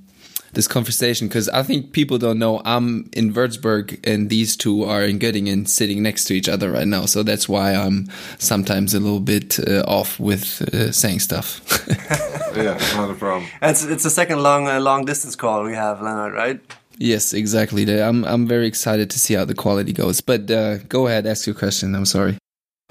[0.54, 5.04] this conversation because I think people don't know I'm in Würzburg and these two are
[5.04, 7.06] in Göttingen sitting next to each other right now.
[7.06, 8.08] So that's why I'm
[8.40, 11.62] sometimes a little bit uh, off with uh, saying stuff.
[12.56, 13.48] Yeah, not a problem.
[13.62, 16.34] It's it's a second long uh, long distance call we have, Leonard.
[16.34, 16.60] Right?
[17.00, 17.84] Yes, exactly.
[18.02, 20.22] I'm I'm very excited to see how the quality goes.
[20.22, 21.96] But uh, go ahead, ask your question.
[21.96, 22.38] I'm sorry.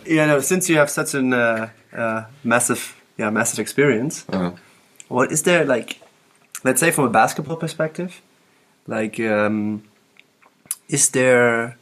[0.06, 0.26] Yeah.
[0.26, 4.50] No, since you have such an uh, uh, massive, yeah, massive experience, Uh,
[5.08, 6.00] what is there like?
[6.64, 8.10] Let's say from a basketball perspective,
[8.86, 9.82] like, um,
[10.88, 11.76] is there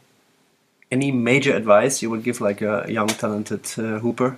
[0.91, 4.37] any major advice you would give like a young talented uh, hooper,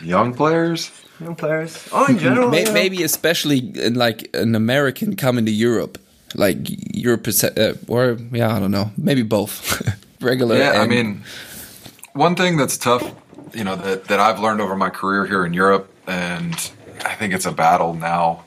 [0.00, 0.90] young players.
[1.20, 2.48] young players, Oh, in general?
[2.50, 2.72] May- you know?
[2.72, 5.98] maybe especially in, like an American coming to Europe,
[6.34, 6.58] like
[6.94, 9.82] Europe, uh, or yeah, I don't know, maybe both.
[10.20, 10.56] Regular.
[10.56, 11.22] Yeah, I mean,
[12.12, 13.14] one thing that's tough,
[13.54, 16.54] you know, that, that I've learned over my career here in Europe, and
[17.04, 18.44] I think it's a battle now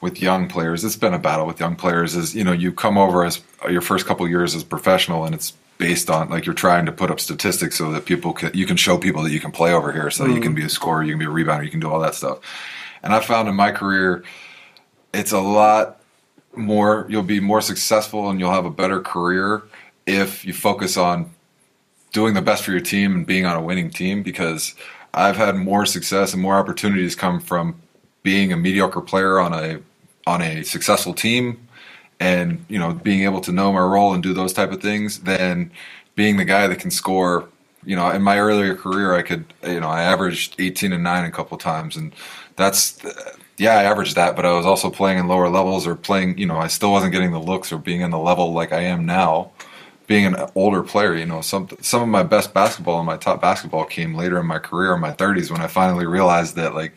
[0.00, 0.84] with young players.
[0.84, 2.16] It's been a battle with young players.
[2.16, 5.52] Is you know, you come over as your first couple years as professional, and it's
[5.78, 8.76] based on like you're trying to put up statistics so that people can you can
[8.76, 11.12] show people that you can play over here so you can be a scorer you
[11.12, 12.40] can be a rebounder you can do all that stuff
[13.00, 14.24] and i found in my career
[15.14, 15.97] it's a lot
[16.58, 19.62] more you'll be more successful and you'll have a better career
[20.06, 21.30] if you focus on
[22.12, 24.74] doing the best for your team and being on a winning team because
[25.14, 27.80] I've had more success and more opportunities come from
[28.22, 29.80] being a mediocre player on a
[30.26, 31.66] on a successful team
[32.20, 35.20] and you know being able to know my role and do those type of things
[35.20, 35.70] than
[36.14, 37.48] being the guy that can score.
[37.84, 41.24] You know in my earlier career I could you know I averaged 18 and 9
[41.24, 42.12] a couple times and
[42.56, 43.00] that's
[43.58, 46.46] yeah I averaged that but I was also playing in lower levels or playing you
[46.46, 49.06] know I still wasn't getting the looks or being in the level like I am
[49.06, 49.50] now
[50.08, 53.40] being an older player, you know, some some of my best basketball and my top
[53.40, 56.94] basketball came later in my career in my 30s when I finally realized that like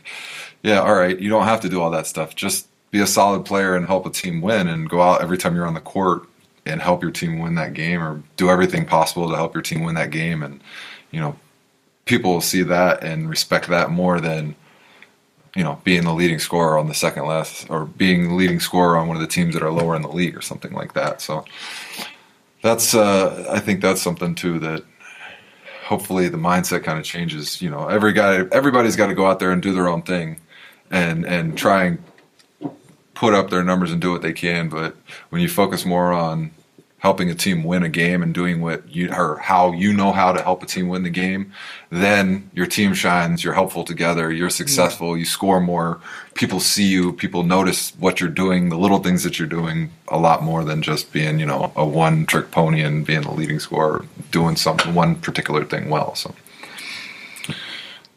[0.64, 2.36] yeah, all right, you don't have to do all that stuff.
[2.36, 5.56] Just be a solid player and help a team win and go out every time
[5.56, 6.24] you're on the court
[6.66, 9.84] and help your team win that game or do everything possible to help your team
[9.84, 10.62] win that game and
[11.12, 11.36] you know,
[12.06, 14.56] people will see that and respect that more than
[15.56, 18.98] you know, being the leading scorer on the second last or being the leading scorer
[18.98, 21.22] on one of the teams that are lower in the league or something like that.
[21.22, 21.44] So
[22.62, 24.84] that's uh, I think that's something too that
[25.84, 27.62] hopefully the mindset kind of changes.
[27.62, 30.40] You know, every guy, everybody's got to go out there and do their own thing,
[30.90, 32.04] and and try and
[33.14, 34.70] put up their numbers and do what they can.
[34.70, 34.96] But
[35.30, 36.52] when you focus more on
[37.02, 40.32] helping a team win a game and doing what you or how you know how
[40.32, 41.52] to help a team win the game,
[41.90, 43.44] then your team shines.
[43.44, 44.32] You're helpful together.
[44.32, 45.18] You're successful.
[45.18, 46.00] You score more.
[46.36, 47.12] People see you.
[47.12, 50.84] People notice what you're doing, the little things that you're doing, a lot more than
[50.84, 54.94] just being you know a one trick pony and being the leading scorer, doing something
[54.94, 56.14] one particular thing well.
[56.14, 56.36] So.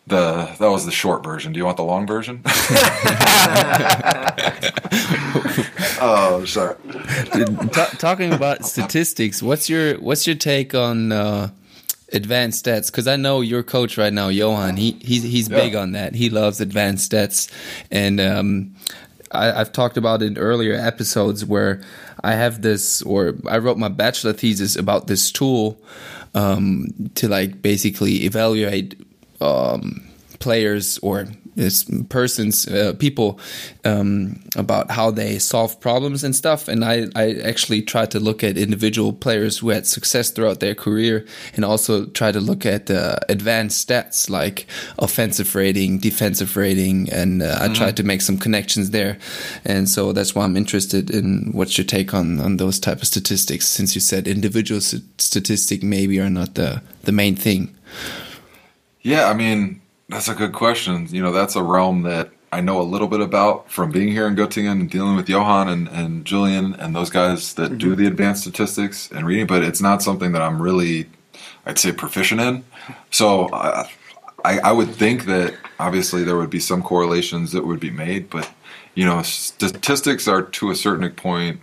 [0.07, 1.53] The that was the short version.
[1.53, 2.43] Do you want the long version?
[6.01, 6.77] oh, sorry.
[7.73, 11.51] Ta- talking about statistics, what's your what's your take on uh,
[12.13, 12.91] advanced stats?
[12.91, 14.77] Because I know your coach right now, Johan.
[14.77, 15.57] He he's he's Yeah.
[15.57, 16.15] big on that.
[16.15, 17.51] He loves advanced stats,
[17.91, 18.75] and um,
[19.31, 21.81] I, I've talked about it in earlier episodes where
[22.23, 25.81] I have this, or I wrote my bachelor thesis about this tool
[26.35, 28.97] um, to like basically evaluate
[29.45, 30.03] um,
[30.39, 31.27] players or
[31.57, 33.39] this persons, uh, people
[33.85, 36.69] um, about how they solve problems and stuff.
[36.69, 40.75] And I, I actually tried to look at individual players who had success throughout their
[40.75, 41.25] career
[41.55, 44.67] and also try to look at uh, advanced stats like
[44.99, 47.09] offensive rating, defensive rating.
[47.13, 49.19] And uh, I tried to make some connections there.
[49.65, 53.07] And so that's why I'm interested in what's your take on, on those type of
[53.07, 57.75] statistics, since you said individual st- statistic maybe are not the, the main thing.
[59.05, 61.07] Yeah, I mean, that's a good question.
[61.11, 64.27] You know, that's a realm that I know a little bit about from being here
[64.27, 68.01] in Göttingen and dealing with Johan and, and Julian and those guys that do mm-hmm.
[68.01, 71.07] the advanced statistics and reading, but it's not something that I'm really,
[71.67, 72.65] I'd say, proficient in.
[73.11, 73.91] So I,
[74.43, 78.31] I, I would think that obviously there would be some correlations that would be made,
[78.31, 78.51] but,
[78.95, 81.61] you know, statistics are to a certain point,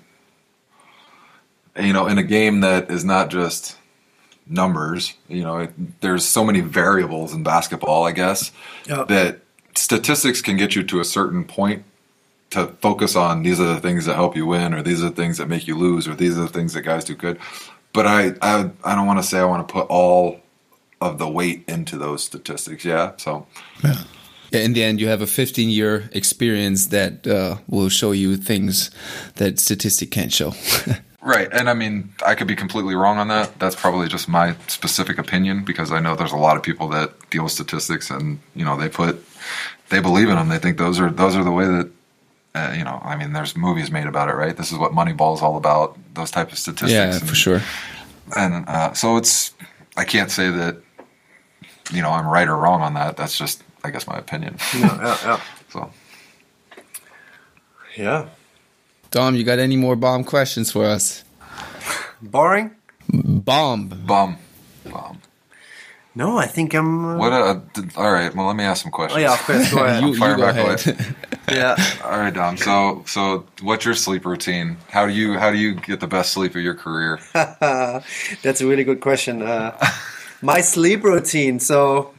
[1.80, 3.78] you know, in a game that is not just
[4.52, 5.14] numbers.
[5.28, 8.52] You know, it, there's so many variables in basketball, I guess,
[8.88, 9.06] Yeah.
[9.08, 9.40] that
[9.76, 11.84] statistics can get you to a certain point
[12.52, 15.16] to focus on these are the things that help you win, or these are the
[15.16, 17.40] things that make you lose, or these are the things that guys do good.
[17.94, 20.42] But I, I, I don't want to say I want to put all
[21.00, 22.84] of the weight into those statistics.
[22.86, 23.48] Yeah, so
[23.84, 23.96] Yeah,
[24.52, 28.92] in the end, you have a 15 year experience that uh, will show you things
[29.36, 30.54] that statistic can't show.
[31.24, 33.60] Right, and I mean, I could be completely wrong on that.
[33.60, 37.30] That's probably just my specific opinion because I know there's a lot of people that
[37.30, 39.24] deal with statistics, and you know, they put,
[39.90, 40.50] they believe in them.
[40.50, 41.92] They think those are those are the way that,
[42.56, 44.58] uh, you know, I mean, there's movies made about it, right?
[44.58, 45.96] This is what Moneyball is all about.
[46.16, 46.92] Those type of statistics.
[46.92, 47.62] yeah, and, for sure.
[48.36, 49.54] And uh, so it's,
[49.98, 50.78] I can't say that,
[51.92, 53.16] you know, I'm right or wrong on that.
[53.16, 54.58] That's just, I guess, my opinion.
[54.76, 55.42] Yeah, yeah, yeah.
[55.70, 55.92] so
[57.96, 58.30] Yeah.
[59.12, 61.24] Dom, you got any more bomb questions for us?
[62.22, 62.72] Boring?
[63.10, 63.88] Bomb.
[63.90, 64.38] Bomb.
[64.86, 65.22] Bomb.
[66.14, 67.06] No, I think I'm.
[67.06, 67.32] Uh, What?
[67.34, 68.34] Uh, d- all right.
[68.36, 69.18] Well, let me ask some questions.
[69.18, 69.74] Oh yeah, of course.
[69.74, 70.04] Go ahead.
[70.04, 70.56] You, you fire go back
[70.86, 71.16] ahead.
[71.52, 71.76] yeah.
[72.04, 72.58] All right, Dom.
[72.58, 74.78] So, so what's your sleep routine?
[74.90, 77.20] How do you how do you get the best sleep of your career?
[77.34, 79.42] That's a really good question.
[79.42, 79.78] Uh,
[80.42, 81.60] my sleep routine.
[81.62, 82.14] So,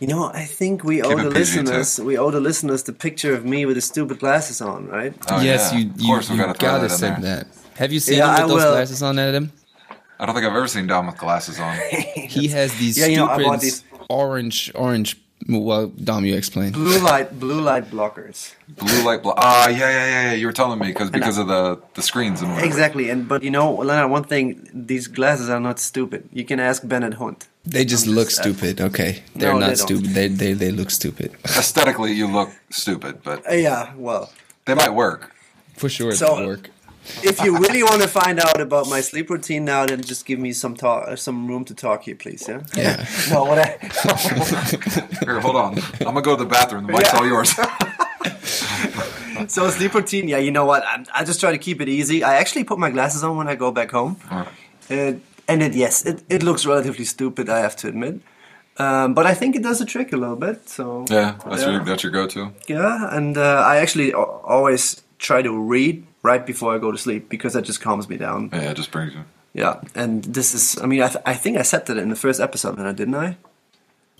[0.00, 1.30] you know, I think we owe the PG, too.
[1.62, 5.12] listeners we owe the listeners the picture of me with the stupid glasses on, right?
[5.30, 5.78] Oh, yes, yeah.
[5.78, 7.46] you, Of you, course, you gotta throw gotta that send that.
[7.76, 8.72] Have you seen Yeah, him with I those will.
[8.72, 9.52] glasses on, Adam?
[10.20, 11.76] I don't think I've ever seen Dom with glasses on.
[12.14, 15.16] He has these Yeah, you know, stupid these- orange orange
[15.46, 16.72] Well, Dom, you explain.
[16.72, 18.54] Blue light, blue light blockers.
[18.68, 19.22] Blue light.
[19.22, 20.32] Blo- ah, yeah, yeah, yeah, yeah.
[20.32, 22.66] You were telling me because because of the the screens and whatever.
[22.66, 26.28] Exactly, and but you know, Leonard, one thing: these glasses are not stupid.
[26.32, 27.46] You can ask Bennett Hunt.
[27.64, 28.80] They just I'm look just- stupid.
[28.80, 30.10] Okay, they're No, not they stupid.
[30.14, 31.30] They they they look stupid.
[31.44, 34.32] Aesthetically, you look stupid, but Uh, yeah, well,
[34.66, 35.32] they might work.
[35.76, 36.70] For sure, it So- work.
[37.22, 40.38] If you really want to find out about my sleep routine now, then just give
[40.38, 42.46] me some talk, some room to talk here, please.
[42.48, 42.62] Yeah.
[42.76, 43.06] Yeah.
[43.30, 43.78] well, what I
[45.24, 45.78] Here, hold on.
[46.00, 46.86] I'm gonna go to the bathroom.
[46.86, 47.18] The mic's Yeah.
[47.18, 47.54] all yours.
[49.52, 50.28] so sleep routine.
[50.28, 50.84] Yeah, you know what?
[50.86, 52.22] I'm, I just try to keep it easy.
[52.24, 54.44] I actually put my glasses on when I go back home, uh,
[55.48, 57.48] and it yes, it, it looks relatively stupid.
[57.48, 58.20] I have to admit.
[58.80, 60.68] Um, but I think it does the trick a little bit.
[60.68, 62.52] So yeah, that's your that's your go-to.
[62.68, 67.28] Yeah, and uh, I actually always try to read right before I go to sleep
[67.28, 68.50] because that just calms me down.
[68.52, 69.24] Yeah, it just brings you.
[69.54, 72.16] Yeah, and this is, I mean, I, th- I think I said that in the
[72.16, 73.36] first episode, then, didn't I?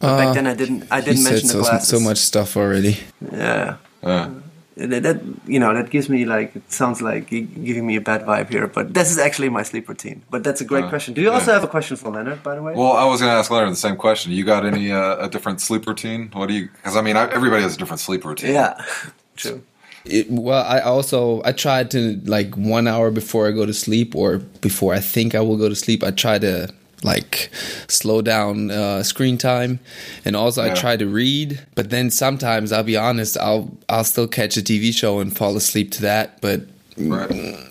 [0.01, 0.84] But back then I didn't.
[0.90, 1.88] I didn't said mention so, the glasses.
[1.88, 2.99] so much stuff already.
[3.32, 4.30] Yeah, Yeah.
[4.76, 8.22] that, that you know that gives me like it sounds like giving me a bad
[8.22, 10.22] vibe here, but this is actually my sleep routine.
[10.30, 11.14] But that's a great Uh, question.
[11.14, 12.74] Do you also have a question for Leonard, by the way?
[12.74, 14.30] Well, I was gonna ask Leonard the same question.
[14.32, 16.30] You got any uh, a different sleep routine?
[16.32, 16.68] What do you?
[16.76, 18.55] Because I mean, I, everybody has a different sleep routine.
[18.55, 18.80] yeah,
[19.36, 19.62] true.
[20.11, 24.14] It, well, I also I try to like one hour before I go to sleep
[24.14, 26.02] or before I think I will go to sleep.
[26.02, 26.72] I try to
[27.04, 27.50] like
[27.86, 29.78] slow down uh, screen time,
[30.24, 31.61] and also I try to read.
[31.74, 35.56] But then sometimes I'll be honest, I'll I'll still catch a TV show and fall
[35.56, 36.40] asleep to that.
[36.40, 36.62] But
[36.96, 37.30] Right.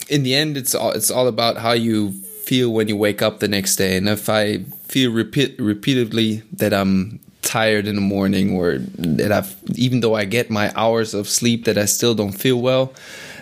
[0.09, 2.11] in the end, it's all it's all about how you
[2.45, 3.97] feel when you wake up the next day.
[3.97, 9.55] And if I feel repeat, repeatedly that I'm tired in the morning, or that I've
[9.75, 12.93] even though I get my hours of sleep, that I still don't feel well,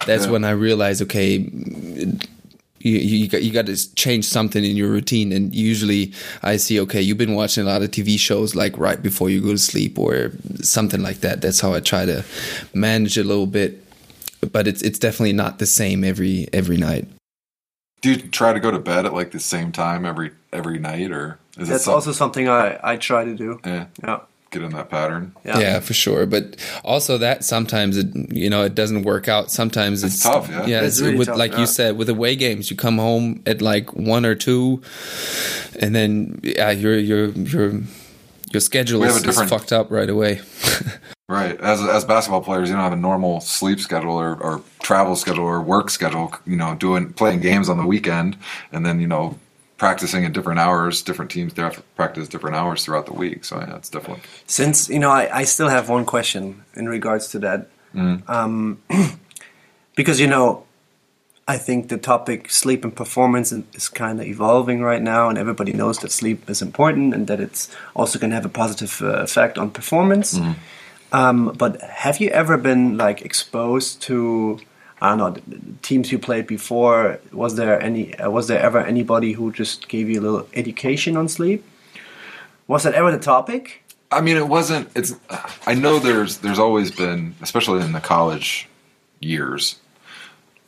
[0.05, 0.31] that's Yeah.
[0.31, 1.37] when I realize, okay.
[2.79, 6.79] You, you, got, you got to change something in your routine and usually i see
[6.81, 9.57] okay you've been watching a lot of tv shows like right before you go to
[9.57, 10.31] sleep or
[10.61, 12.23] something like that that's how i try to
[12.75, 13.83] manage a little bit
[14.51, 17.07] but it's it's definitely not the same every every night.
[18.01, 21.11] Do you try to go to bed at like the same time every every night,
[21.11, 23.59] or is That's it also something I I try to do.
[23.65, 24.19] yeah, Yeah,
[24.51, 25.33] get in that pattern?
[25.45, 25.59] yeah.
[25.59, 25.79] Yeah.
[25.81, 26.25] for sure.
[26.25, 29.51] But also that sometimes it you know it doesn't work out.
[29.51, 30.65] Sometimes it's, It's tough, yeah.
[30.65, 31.59] Yeah, It's it's really with tough, like yeah.
[31.61, 34.81] you said with away games, you come home at like one or two,
[35.79, 37.81] and then yeah, your your your
[38.53, 40.41] your schedule is, a different- is fucked up right away.
[41.27, 41.59] Right.
[41.59, 45.43] As as basketball players, you don't have a normal sleep schedule or, or travel schedule
[45.45, 46.31] or work schedule.
[46.45, 48.37] You know, doing playing games on the weekend
[48.71, 49.35] and then you know
[49.77, 51.01] practicing at different hours.
[51.01, 53.43] Different teams they have to practice different hours throughout the week.
[53.45, 57.27] So yeah, it's definitely Since you know, I, I still have one question in regards
[57.29, 57.67] to that,
[58.27, 58.81] um,
[59.95, 60.63] because you know,
[61.47, 65.73] I think the topic sleep and performance is- kind of evolving right now, and everybody
[65.73, 69.21] knows that sleep is important and that it's also going to have a positive uh,
[69.23, 70.39] effect on performance.
[71.11, 74.59] Um, but have you ever been like exposed to?
[75.01, 77.19] I don't know teams you played before.
[77.31, 78.17] Was there any?
[78.17, 81.63] Uh, was there ever anybody who just gave you a little education on sleep?
[82.67, 83.83] Was that ever the topic?
[84.11, 84.89] I mean, it wasn't.
[84.95, 85.13] It's.
[85.67, 88.69] I know there's there's always been, especially in the college
[89.19, 89.79] years,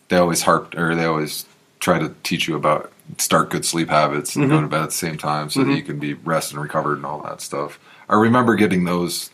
[0.09, 1.45] they always harp or they always
[1.79, 4.95] try to teach you about start good sleep habits and go to bed at the
[4.95, 7.79] same time so that you can be rested and recovered and all that stuff.
[8.09, 9.29] I remember getting those,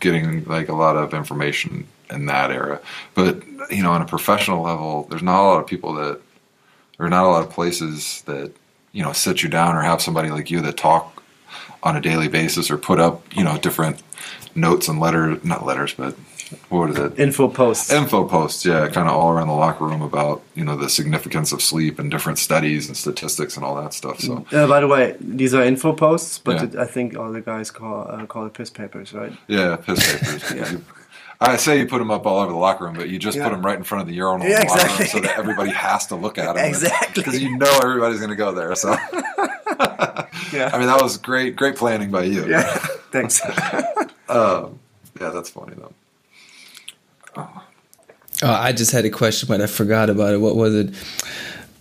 [0.00, 2.80] getting like a lot of information in that era.
[3.14, 6.20] But you know, on a professional level, there's not a lot of people that,
[6.98, 8.52] there are not a lot of places that
[8.92, 11.22] you know sit you down or have somebody like you that talk
[11.82, 14.02] on a daily basis or put up you know different
[14.54, 16.14] notes and letters not letters but
[16.68, 17.90] what is it Info posts.
[17.90, 21.50] info posts yeah kind of all around the locker room about you know the significance
[21.50, 24.86] of sleep and different studies and statistics and all that stuff so Uh, by the
[24.86, 26.64] way, these are info posts, but Yeah.
[26.64, 29.32] it, I think all the guys call uh, call it piss papers, right?
[29.48, 30.42] yeah piss papers
[30.72, 30.84] You-
[31.42, 33.44] I say you put them up all over the locker room, but you just Yeah.
[33.44, 35.06] put them right in front of the urinal Yeah, in room exactly.
[35.06, 36.64] so that everybody has to look at them.
[36.64, 37.22] Exactly.
[37.22, 38.74] Because you know everybody's going to go there.
[38.74, 38.90] So,
[40.52, 40.70] Yeah.
[40.72, 42.46] I mean, that was great, great planning by you.
[42.48, 42.62] yeah.
[43.12, 43.40] Thanks.
[44.28, 44.78] Um,
[45.20, 45.92] yeah, that's funny though.
[47.36, 47.62] Oh,
[48.42, 50.38] I just had a question, but I forgot about it.
[50.38, 50.94] What was it?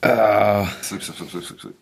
[0.03, 1.75] Uh, Sleep, sleep, sleep, sleep, sleep, sleep.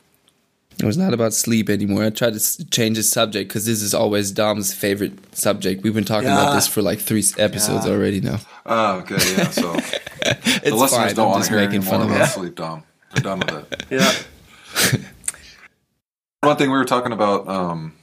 [0.80, 2.06] It was not about sleep anymore.
[2.06, 5.84] I tried to change the subject because this is always Dom's favorite subject.
[5.84, 7.92] We've been talking about this for like three episodes Yeah.
[7.92, 8.40] already now.
[8.66, 9.50] Oh, okay, yeah.
[9.50, 9.74] So
[10.24, 11.16] the listeners fine.
[11.16, 12.84] don't I'm want to hear making fun of about sleep, Dom.
[13.14, 13.86] They're done with it.
[13.90, 15.00] yeah.
[16.42, 17.94] One thing we were talking about um,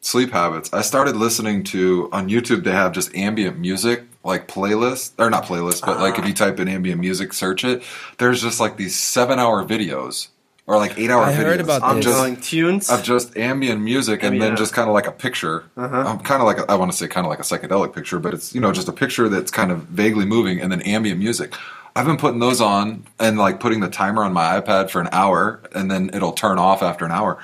[0.00, 0.72] sleep habits.
[0.74, 2.64] I started listening to on YouTube.
[2.64, 6.60] They have just ambient music, like playlists, or not playlists, but like if you type
[6.60, 7.82] in ambient music, search it.
[8.18, 10.28] There's just like these seven-hour videos
[10.68, 12.04] or like eight hour I videos heard about of this.
[12.04, 12.90] just Ongoing tunes.
[12.90, 14.58] of just ambient music and then Ambient.
[14.58, 15.64] just kind of like a picture.
[15.76, 16.00] Uh-huh.
[16.06, 18.18] Um, kind of like a, I want to say kind of like a psychedelic picture,
[18.18, 21.18] but it's you know just a picture that's kind of vaguely moving and then ambient
[21.18, 21.54] music.
[21.96, 25.08] I've been putting those on and like putting the timer on my iPad for an
[25.10, 27.38] hour and then it'll turn off after an hour.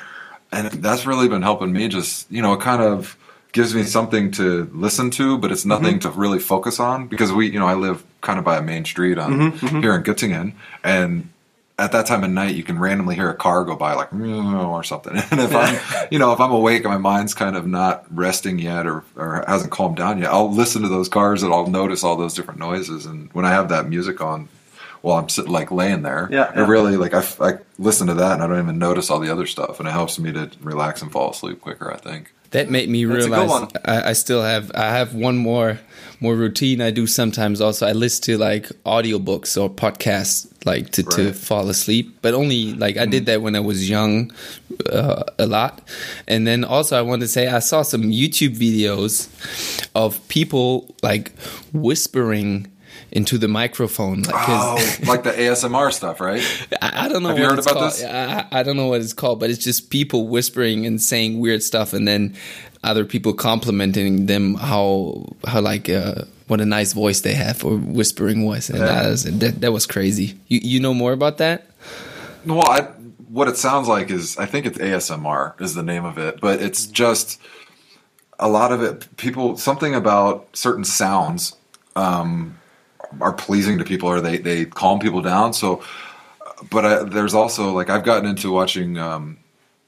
[0.52, 3.16] And that's really been helping me just, you know, it kind of
[3.52, 5.70] gives me something to listen to, but it's mm-hmm.
[5.70, 8.62] nothing to really focus on because we, you know, I live kind of by a
[8.62, 9.66] main street on mm-hmm.
[9.66, 9.80] Mm-hmm.
[9.80, 10.52] here in Göttingen
[10.84, 11.30] and
[11.78, 14.84] at that time of night, you can randomly hear a car go by, like or
[14.84, 15.16] something.
[15.30, 18.58] And if I'm, you know, if I'm awake and my mind's kind of not resting
[18.58, 22.04] yet or, or hasn't calmed down yet, I'll listen to those cars and I'll notice
[22.04, 23.06] all those different noises.
[23.06, 24.48] And when I have that music on,
[25.02, 26.66] while I'm sitting like laying there, Yeah, it yeah.
[26.66, 29.44] really like I, I listen to that and I don't even notice all the other
[29.46, 31.92] stuff, and it helps me to relax and fall asleep quicker.
[31.92, 32.32] I think.
[32.54, 33.68] That made me That's realize.
[33.84, 35.80] I, I still have I have one more
[36.20, 37.84] more routine I do sometimes also.
[37.84, 42.18] I listen to like audiobooks or podcasts like to, to fall asleep.
[42.22, 44.32] But only like I did that when I was young
[44.88, 45.82] uh, a lot.
[46.28, 49.28] And then also I want to say I saw some YouTube videos
[49.96, 51.36] of people like
[51.72, 52.70] whispering
[53.14, 56.42] into the microphone like Oh, like the ASMR stuff, right?
[56.82, 57.92] I, I don't know Have what you heard it's about called.
[57.92, 58.04] this?
[58.04, 61.62] I, I don't know what it's called, but it's just people whispering and saying weird
[61.62, 62.34] stuff, and then
[62.82, 67.76] other people complimenting them how how like uh, what a nice voice they have or
[67.78, 70.38] whispering voice, and that, was, that that was crazy.
[70.48, 71.66] You you know more about that?
[72.44, 72.82] Well, I,
[73.28, 76.60] what it sounds like is I think it's ASMR is the name of it, but
[76.60, 77.40] it's just
[78.38, 79.16] a lot of it.
[79.16, 81.56] People something about certain sounds
[81.96, 82.58] um,
[83.20, 85.52] are pleasing to people, or they they calm people down.
[85.52, 85.82] So,
[86.70, 89.38] but I, there's also like I've gotten into watching um,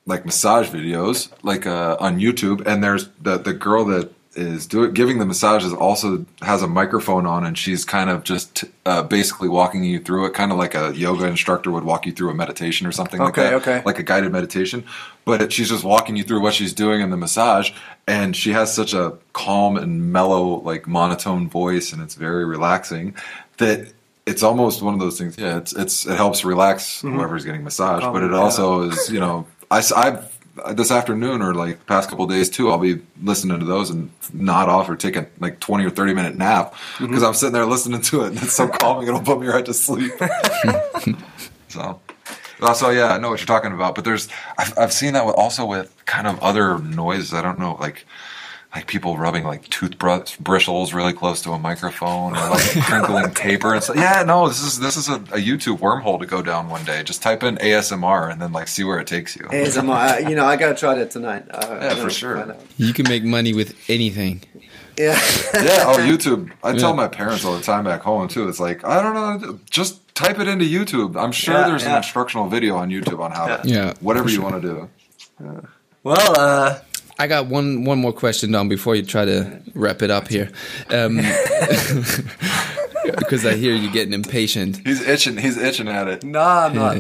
[0.07, 4.93] like massage videos like uh, on YouTube, and there's the the girl that is doing
[4.93, 9.49] giving the massages also has a microphone on, and she's kind of just uh, basically
[9.49, 12.35] walking you through it, kind of like a yoga instructor would walk you through a
[12.35, 13.83] meditation or something like that, okay.
[13.85, 14.85] like a guided meditation.
[15.25, 17.73] But it, she's just walking you through what she's doing in the massage,
[18.07, 23.15] and she has such a calm and mellow, like monotone voice, and it's very relaxing
[23.59, 23.93] that.
[24.29, 25.39] It's almost one of those things.
[25.39, 28.35] Yeah, it's it's it helps relax whoever's getting massaged, but it down.
[28.35, 30.36] also is you know I have
[30.75, 32.71] this afternoon or like the past couple days too.
[32.71, 36.15] I'll be listening to those and nod off or take a like twenty or thirty
[36.15, 39.41] minute nap because I'm sitting there listening to it and it's so calming it'll put
[39.41, 40.13] me right to sleep.
[41.69, 42.01] so.
[42.61, 44.29] uh, So yeah, I know what you're talking about, but there's
[44.59, 47.35] I've, I've seen that with, also with kind of other noises.
[47.35, 48.07] I don't know, like
[48.77, 53.73] like people rubbing like toothbrush bristles really close to a microphone or like crinkling paper
[53.73, 53.97] and stuff.
[53.97, 57.03] Yeah, no, this is this is a, a YouTube wormhole to go down one day.
[57.03, 59.43] Just type in ASMR and then like see where it takes you.
[59.45, 60.25] ASMR.
[60.25, 61.45] uh, you know, I gotta try that tonight.
[61.51, 62.55] Uh, Yeah, for sure.
[62.77, 64.43] You can make money with anything.
[64.99, 65.13] Yeah.
[65.55, 66.51] yeah, oh YouTube.
[66.63, 66.97] I tell Yeah.
[66.97, 68.49] my parents all the time back home too.
[68.49, 71.17] It's like I don't know, just type it into YouTube.
[71.23, 74.31] I'm sure Yeah, there's an instructional video on YouTube on how to Yeah, whatever for
[74.31, 74.51] you sure.
[74.51, 74.89] want to do.
[76.03, 76.79] Well, uh,
[77.19, 80.51] I got one one more question, Don, before you try to wrap it up here,
[80.91, 81.17] um,
[83.19, 84.87] because I hear you getting impatient.
[84.87, 85.37] He's itching.
[85.39, 86.25] He's itching at it.
[86.25, 86.97] nah, not.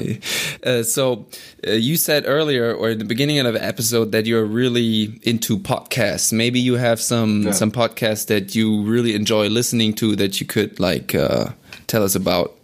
[0.65, 1.27] Uh, so
[1.67, 5.59] uh, you said earlier or in the beginning of the episode that you're really into
[5.59, 7.51] podcasts maybe you have some Yeah.
[7.53, 11.51] some podcasts that you really enjoy listening to that you could like uh,
[11.87, 12.55] tell us about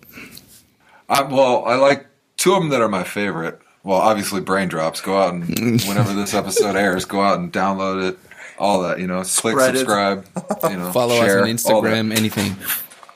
[1.09, 2.07] I, well, I like
[2.38, 3.61] two of them that are my favorite.
[3.84, 5.00] Well, obviously, Brain Drops.
[5.00, 5.48] Go out and
[5.86, 8.18] whenever this episode airs, go out and download it.
[8.58, 9.78] All that, you know, click Spread it.
[9.78, 10.26] subscribe.
[10.70, 12.54] You know, follow share, us on instagram anything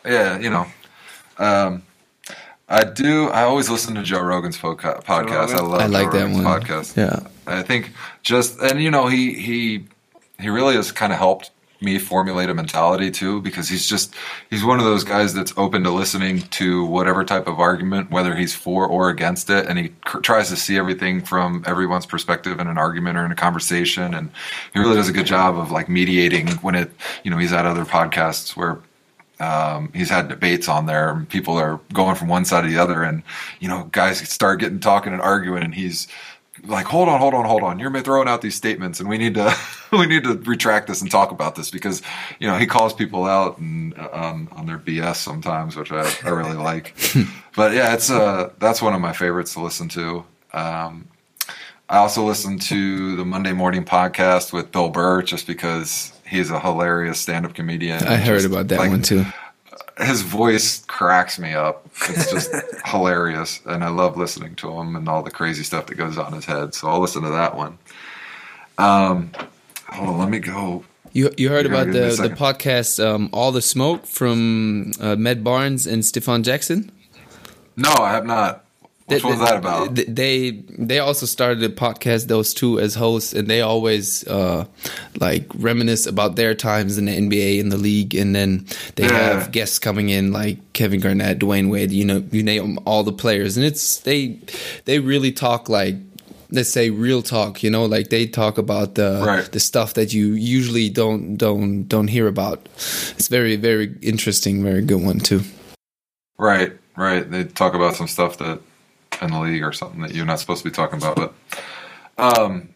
[0.04, 0.66] Yeah, you know.
[1.38, 1.82] Um,
[2.68, 3.28] I do.
[3.28, 5.50] I always listen to Joe Rogan's podca- podcast.
[5.50, 5.68] I Rogan?
[5.70, 6.60] love I like Joe that Rogan's one.
[6.62, 6.96] podcast.
[6.96, 7.20] Yeah.
[7.46, 7.92] I think
[8.22, 9.86] just and you know he he
[10.40, 14.14] he really has kind of helped me formulate a mentality too because he's just
[14.50, 18.34] he's one of those guys that's open to listening to whatever type of argument whether
[18.34, 19.66] he's for or against it.
[19.66, 23.32] And he cr- tries to see everything from everyone's perspective in an argument or in
[23.32, 24.14] a conversation.
[24.14, 24.30] And
[24.72, 26.90] he really does a good job of like mediating when it
[27.24, 28.78] you know he's at other podcasts where
[29.38, 32.78] um, he's had debates on there and people are going from one side to the
[32.78, 33.02] other.
[33.02, 33.22] And
[33.60, 36.08] you know guys start getting talking and arguing and he's
[36.64, 37.78] like hold on hold on hold on.
[37.78, 39.54] You're throwing out these statements and we need to
[39.92, 42.02] we need to retract this and talk about this because
[42.38, 46.30] you know he calls people out and um, on their bs sometimes which i, I
[46.30, 46.96] really like.
[47.56, 50.24] But yeah it's uh that's one of my favorites to listen to.
[50.52, 51.08] Um,
[51.88, 56.58] I also listen to the Monday Morning Podcast with Bill Burr just because he's a
[56.60, 58.02] hilarious stand-up comedian.
[58.04, 59.24] i heard Just, about that like, one too
[59.98, 61.86] his voice cracks me up.
[62.08, 62.52] It's just
[62.84, 66.28] hilarious, and I love listening to him and all the crazy stuff that goes on
[66.28, 66.74] in his head.
[66.74, 67.78] So I'll listen to that one.
[68.78, 69.30] Um,
[69.88, 70.84] hold on, let me go.
[71.12, 74.06] you, you heard You're about give me a the, the podcast um, all the smoke
[74.06, 76.92] from uh, Matt barnes and Stephen Jackson
[77.74, 78.65] No, I have not.
[79.06, 79.94] Which They- one's that about?
[79.94, 84.64] They they also started a podcast, those two as hosts, and they always uh,
[85.20, 89.32] like reminisce about their times in the NBA in the league, and then they Yeah.
[89.38, 93.12] have guests coming in like Kevin Garnett, Dwyane Wade, you know, you name all the
[93.12, 94.38] players, and it's they
[94.86, 95.96] they really talk like.
[96.52, 99.50] Let's say real talk, you know, like they talk about the Right.
[99.50, 102.68] the stuff that you usually don't don't don't hear about.
[103.18, 105.42] It's very very interesting, very good one too.
[106.38, 107.28] Right, right.
[107.28, 108.60] They talk about some stuff that
[109.22, 111.16] in the league or something that you're not supposed to be talking about.
[111.16, 111.34] But
[112.18, 112.68] um,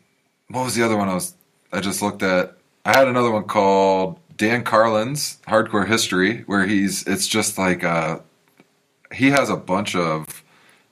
[0.49, 1.35] what was the other one I was?
[1.73, 2.57] I just looked at.
[2.85, 7.07] I had another one called Dan Carlin's Hardcore History, where he's.
[7.07, 8.21] It's just like uh,
[9.13, 10.43] he has a bunch of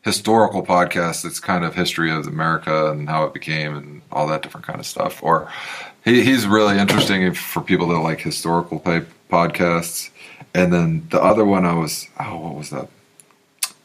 [0.03, 1.25] historical podcasts.
[1.25, 4.81] It's kind of history of America and how it became and all that different kind
[4.81, 5.23] of stuff.
[5.23, 5.51] Or
[6.05, 10.11] he, he's really interesting for people that like historical type podcasts.
[10.55, 12.89] And then the other one I was oh what was that?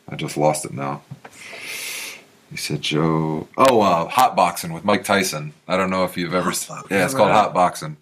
[0.09, 1.01] I just lost it now.
[2.53, 3.47] You said Joe.
[3.57, 5.53] Oh, uh, hot boxing with Mike Tyson.
[5.67, 6.51] I don't know if you've ever.
[6.51, 7.35] Hot yeah, it's called heard.
[7.35, 7.97] hot boxing.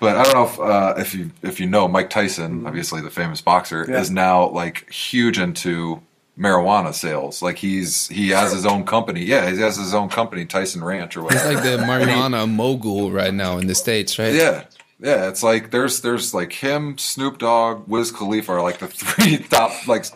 [0.00, 3.10] But I don't know if uh, if you if you know Mike Tyson, obviously the
[3.10, 3.92] famous boxer, Mm-hmm.
[3.92, 4.00] Yeah.
[4.00, 6.02] is now like huge into
[6.36, 7.40] marijuana sales.
[7.40, 9.24] Like he's he has his own company.
[9.24, 11.54] Yeah, he has his own company, Tyson Ranch or It's whatever.
[11.54, 14.34] like the marijuana mogul right now in the states, right?
[14.34, 14.64] Yeah.
[15.00, 19.38] Yeah, it's like there's there's like him, Snoop Dogg, Wiz Khalifa are like the three
[19.38, 20.06] top like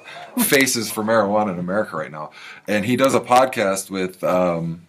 [0.45, 2.33] faces for marijuana in America right now.
[2.66, 4.87] And he does a podcast with um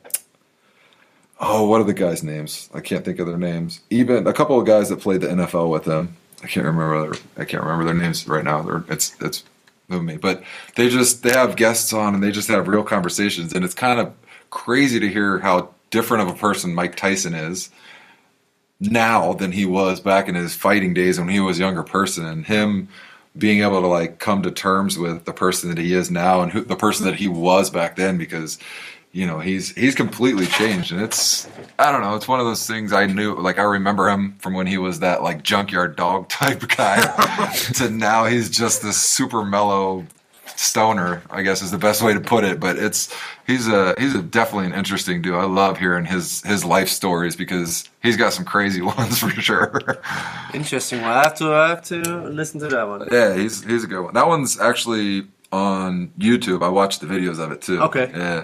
[1.39, 2.69] oh, what are the guys' names?
[2.73, 3.81] I can't think of their names.
[3.89, 6.15] Even a couple of guys that played the NFL with him.
[6.41, 8.63] I can't remember their I can't remember their names right now.
[8.63, 9.43] They're, it's it's
[9.89, 10.17] me.
[10.17, 10.43] But
[10.75, 13.99] they just they have guests on and they just have real conversations and it's kind
[13.99, 14.11] of
[14.49, 17.69] crazy to hear how different of a person Mike Tyson is
[18.91, 22.25] now than he was back in his fighting days when he was a younger person
[22.25, 22.87] and him
[23.37, 26.51] being able to like come to terms with the person that he is now and
[26.51, 28.59] who, the person that he was back then because
[29.11, 31.47] you know he's he's completely changed and it's
[31.79, 34.53] i don't know it's one of those things i knew like i remember him from
[34.53, 37.01] when he was that like junkyard dog type guy
[37.73, 40.05] to now he's just this super mellow
[40.55, 43.13] stoner i guess is the best way to put it but it's
[43.47, 47.35] he's a he's a definitely an interesting dude i love hearing his his life stories
[47.35, 49.81] because he's got some crazy ones for sure
[50.53, 51.01] Interesting.
[51.01, 51.99] Well, I have to I have to
[52.29, 53.07] listen to that one.
[53.11, 57.39] yeah he's he's a good one that one's actually on youtube i watched the videos
[57.39, 58.09] of it too Okay.
[58.13, 58.43] yeah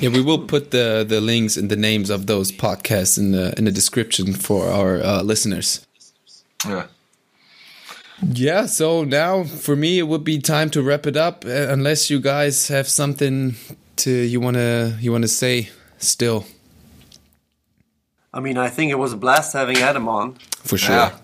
[0.00, 3.52] Yeah, we will put the the links and the names of those podcasts in the
[3.58, 5.86] in the description for our uh, listeners.
[6.68, 6.86] yeah
[8.22, 12.10] Yeah, so now for me it would be time to wrap it up uh, unless
[12.10, 13.56] you guys have something
[13.96, 16.44] to you want to you want to say still.
[18.32, 20.34] I mean, I think it was a blast having Adam on.
[20.64, 20.94] For sure.
[20.96, 21.16] Yeah.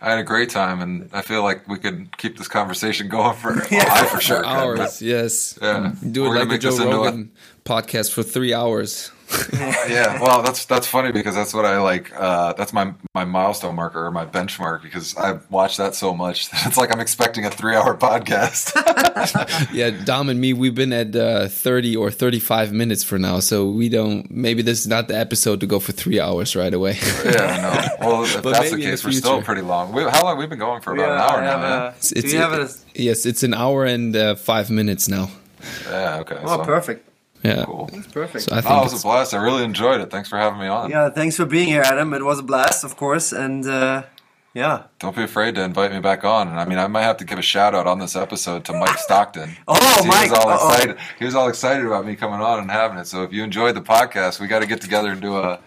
[0.00, 3.34] I had a great time, and I feel like we could keep this conversation going
[3.36, 3.86] for Yeah.
[3.90, 4.36] I for sure.
[4.38, 5.58] could, but- Hours, yes.
[5.60, 5.92] Yeah.
[6.10, 7.30] Do We're it like the make Joe this into a- Rogan
[7.64, 9.10] podcast for 3 hours.
[9.88, 12.10] yeah, well, that's that's funny because that's what I like.
[12.18, 16.48] Uh, that's my my milestone marker or my benchmark because I've watched that so much
[16.50, 18.72] that it's like I'm expecting a three hour podcast.
[19.72, 23.68] Yeah, Dom and me, we've been at uh, 30 or 35 minutes for now, so
[23.68, 24.30] we don't.
[24.30, 26.96] Maybe this is not the episode to go for three hours right away.
[27.24, 28.06] yeah, no.
[28.08, 29.92] Well, if But that's the case, the we're still pretty long.
[29.92, 30.92] We, how long we've been going for?
[30.94, 31.86] About Yeah, an hour now.
[31.88, 32.68] a- It's, do you have a?
[32.94, 35.30] yes, it's an hour and uh, five minutes now.
[35.90, 36.18] Yeah.
[36.20, 36.38] Okay.
[36.42, 37.04] Oh, so, perfect.
[37.42, 37.88] Yeah, Cool.
[37.92, 38.44] That's perfect.
[38.44, 39.32] so I think Oh, it was a blast.
[39.34, 40.10] I really enjoyed it.
[40.10, 40.90] Thanks for having me on.
[40.90, 42.12] yeah, thanks for being here, Adam.
[42.14, 44.02] It was a blast, of course, and uh,
[44.54, 44.84] yeah.
[44.98, 46.48] Don't be afraid to invite me back on.
[46.48, 48.72] And I mean, I might have to give a shout out on this episode to
[48.72, 49.56] Mike Stockton.
[49.68, 50.30] Oh, he Mike.
[50.30, 50.72] Was all Uh-oh.
[50.72, 50.96] excited.
[51.18, 53.06] He was all excited about me coming on and having it.
[53.06, 55.60] So if you enjoyed the podcast, we got to get together and do a,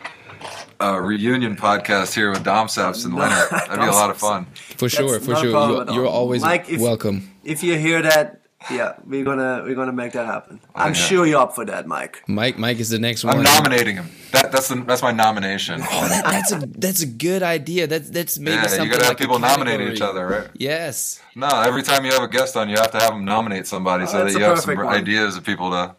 [0.81, 3.47] a reunion podcast here with Dom Saps and Leonard.
[3.51, 4.45] That'd be a lot of fun.
[4.77, 5.45] for sure, That's for sure.
[5.51, 5.95] You, at all.
[5.95, 7.29] you're always Mike, if- welcome.
[7.45, 10.59] If you hear that, yeah, we're gonna we're gonna make that happen.
[10.75, 10.93] I'm yeah.
[10.93, 12.21] sure you're up for that, Mike.
[12.27, 13.37] Mike, Mike is the next one.
[13.37, 14.09] I'm nominating him.
[14.33, 15.81] That, that's the, that's my nomination.
[15.81, 17.87] Oh, that- that's a that's a good idea.
[17.87, 19.95] That's that's maybe yeah, something you gotta have like people nominating category.
[19.95, 20.49] each other, right?
[20.53, 21.21] Yes.
[21.35, 24.05] No, every time you have a guest on, you have to have them nominate somebody
[24.05, 24.87] so that that's you have some one.
[24.87, 25.95] ideas of people to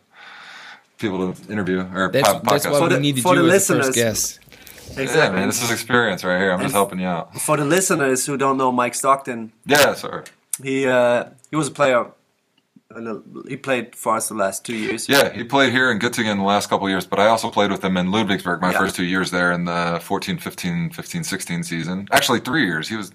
[0.98, 2.70] people to interview or That's pod- that's podcast.
[2.72, 4.39] why For we the- needed for you the as the first guest.
[4.94, 5.16] Exactly.
[5.20, 6.52] Yeah, man, this is experience right here.
[6.52, 7.34] I'm just helping you out.
[7.40, 10.24] for the listeners who don't know Mike Stockton, Yeah, sorry.
[10.62, 12.06] he uh, he was a player.
[12.97, 15.09] A little- He played for us the last two years.
[15.09, 17.70] Yeah, he played here in Göttingen the last couple of years, but I also played
[17.70, 18.78] with him in Ludwigsburg my Yeah.
[18.78, 22.09] first two years there in the 14, 15, 15, 16 season.
[22.12, 22.89] Actually, three years.
[22.89, 23.12] He was.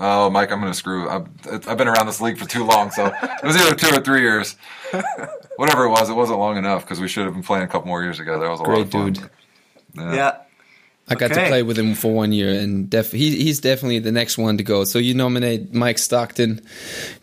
[0.00, 1.08] Oh, Mike, I'm going to screw.
[1.10, 1.26] I've,
[1.66, 4.20] I've been around this league for too long, so it was either two or three
[4.20, 4.54] years.
[5.56, 7.88] Whatever it was, it wasn't long enough because we should have been playing a couple
[7.88, 8.44] more years together.
[8.44, 9.12] That was a lot Great of fun.
[9.14, 9.30] dude.
[9.96, 10.14] Yeah.
[10.14, 10.36] Yeah.
[11.10, 14.12] I got to play with him for one year, and def- he, he's definitely the
[14.12, 14.84] next one to go.
[14.84, 16.60] So you nominate Mike Stockton.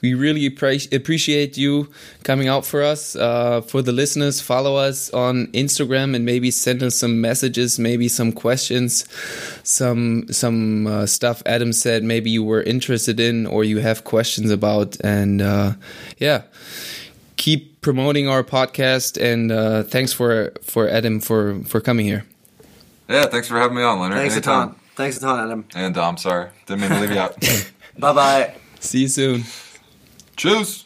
[0.02, 1.90] We really appre- appreciate you
[2.24, 3.16] coming out for us.
[3.16, 8.08] Uh, for the listeners, follow us on Instagram and maybe send us some messages, maybe
[8.08, 9.06] some questions,
[9.64, 14.52] some some uh, stuff Adam said maybe you were interested in or you have questions
[14.52, 15.74] about, and uh,
[16.18, 16.44] yeah.
[17.38, 22.26] Keep promoting our podcast, and uh, thanks for for Adam for for coming here.
[23.08, 24.18] Yeah, thanks for having me on, Leonard.
[24.18, 24.76] Thanks a ton.
[24.96, 25.66] Thanks a ton, Adam.
[25.76, 26.50] And Dom, sorry.
[26.66, 27.40] Didn't mean to leave you out.
[28.00, 28.56] Bye bye.
[28.80, 29.44] See you soon.
[30.36, 30.85] Cheers.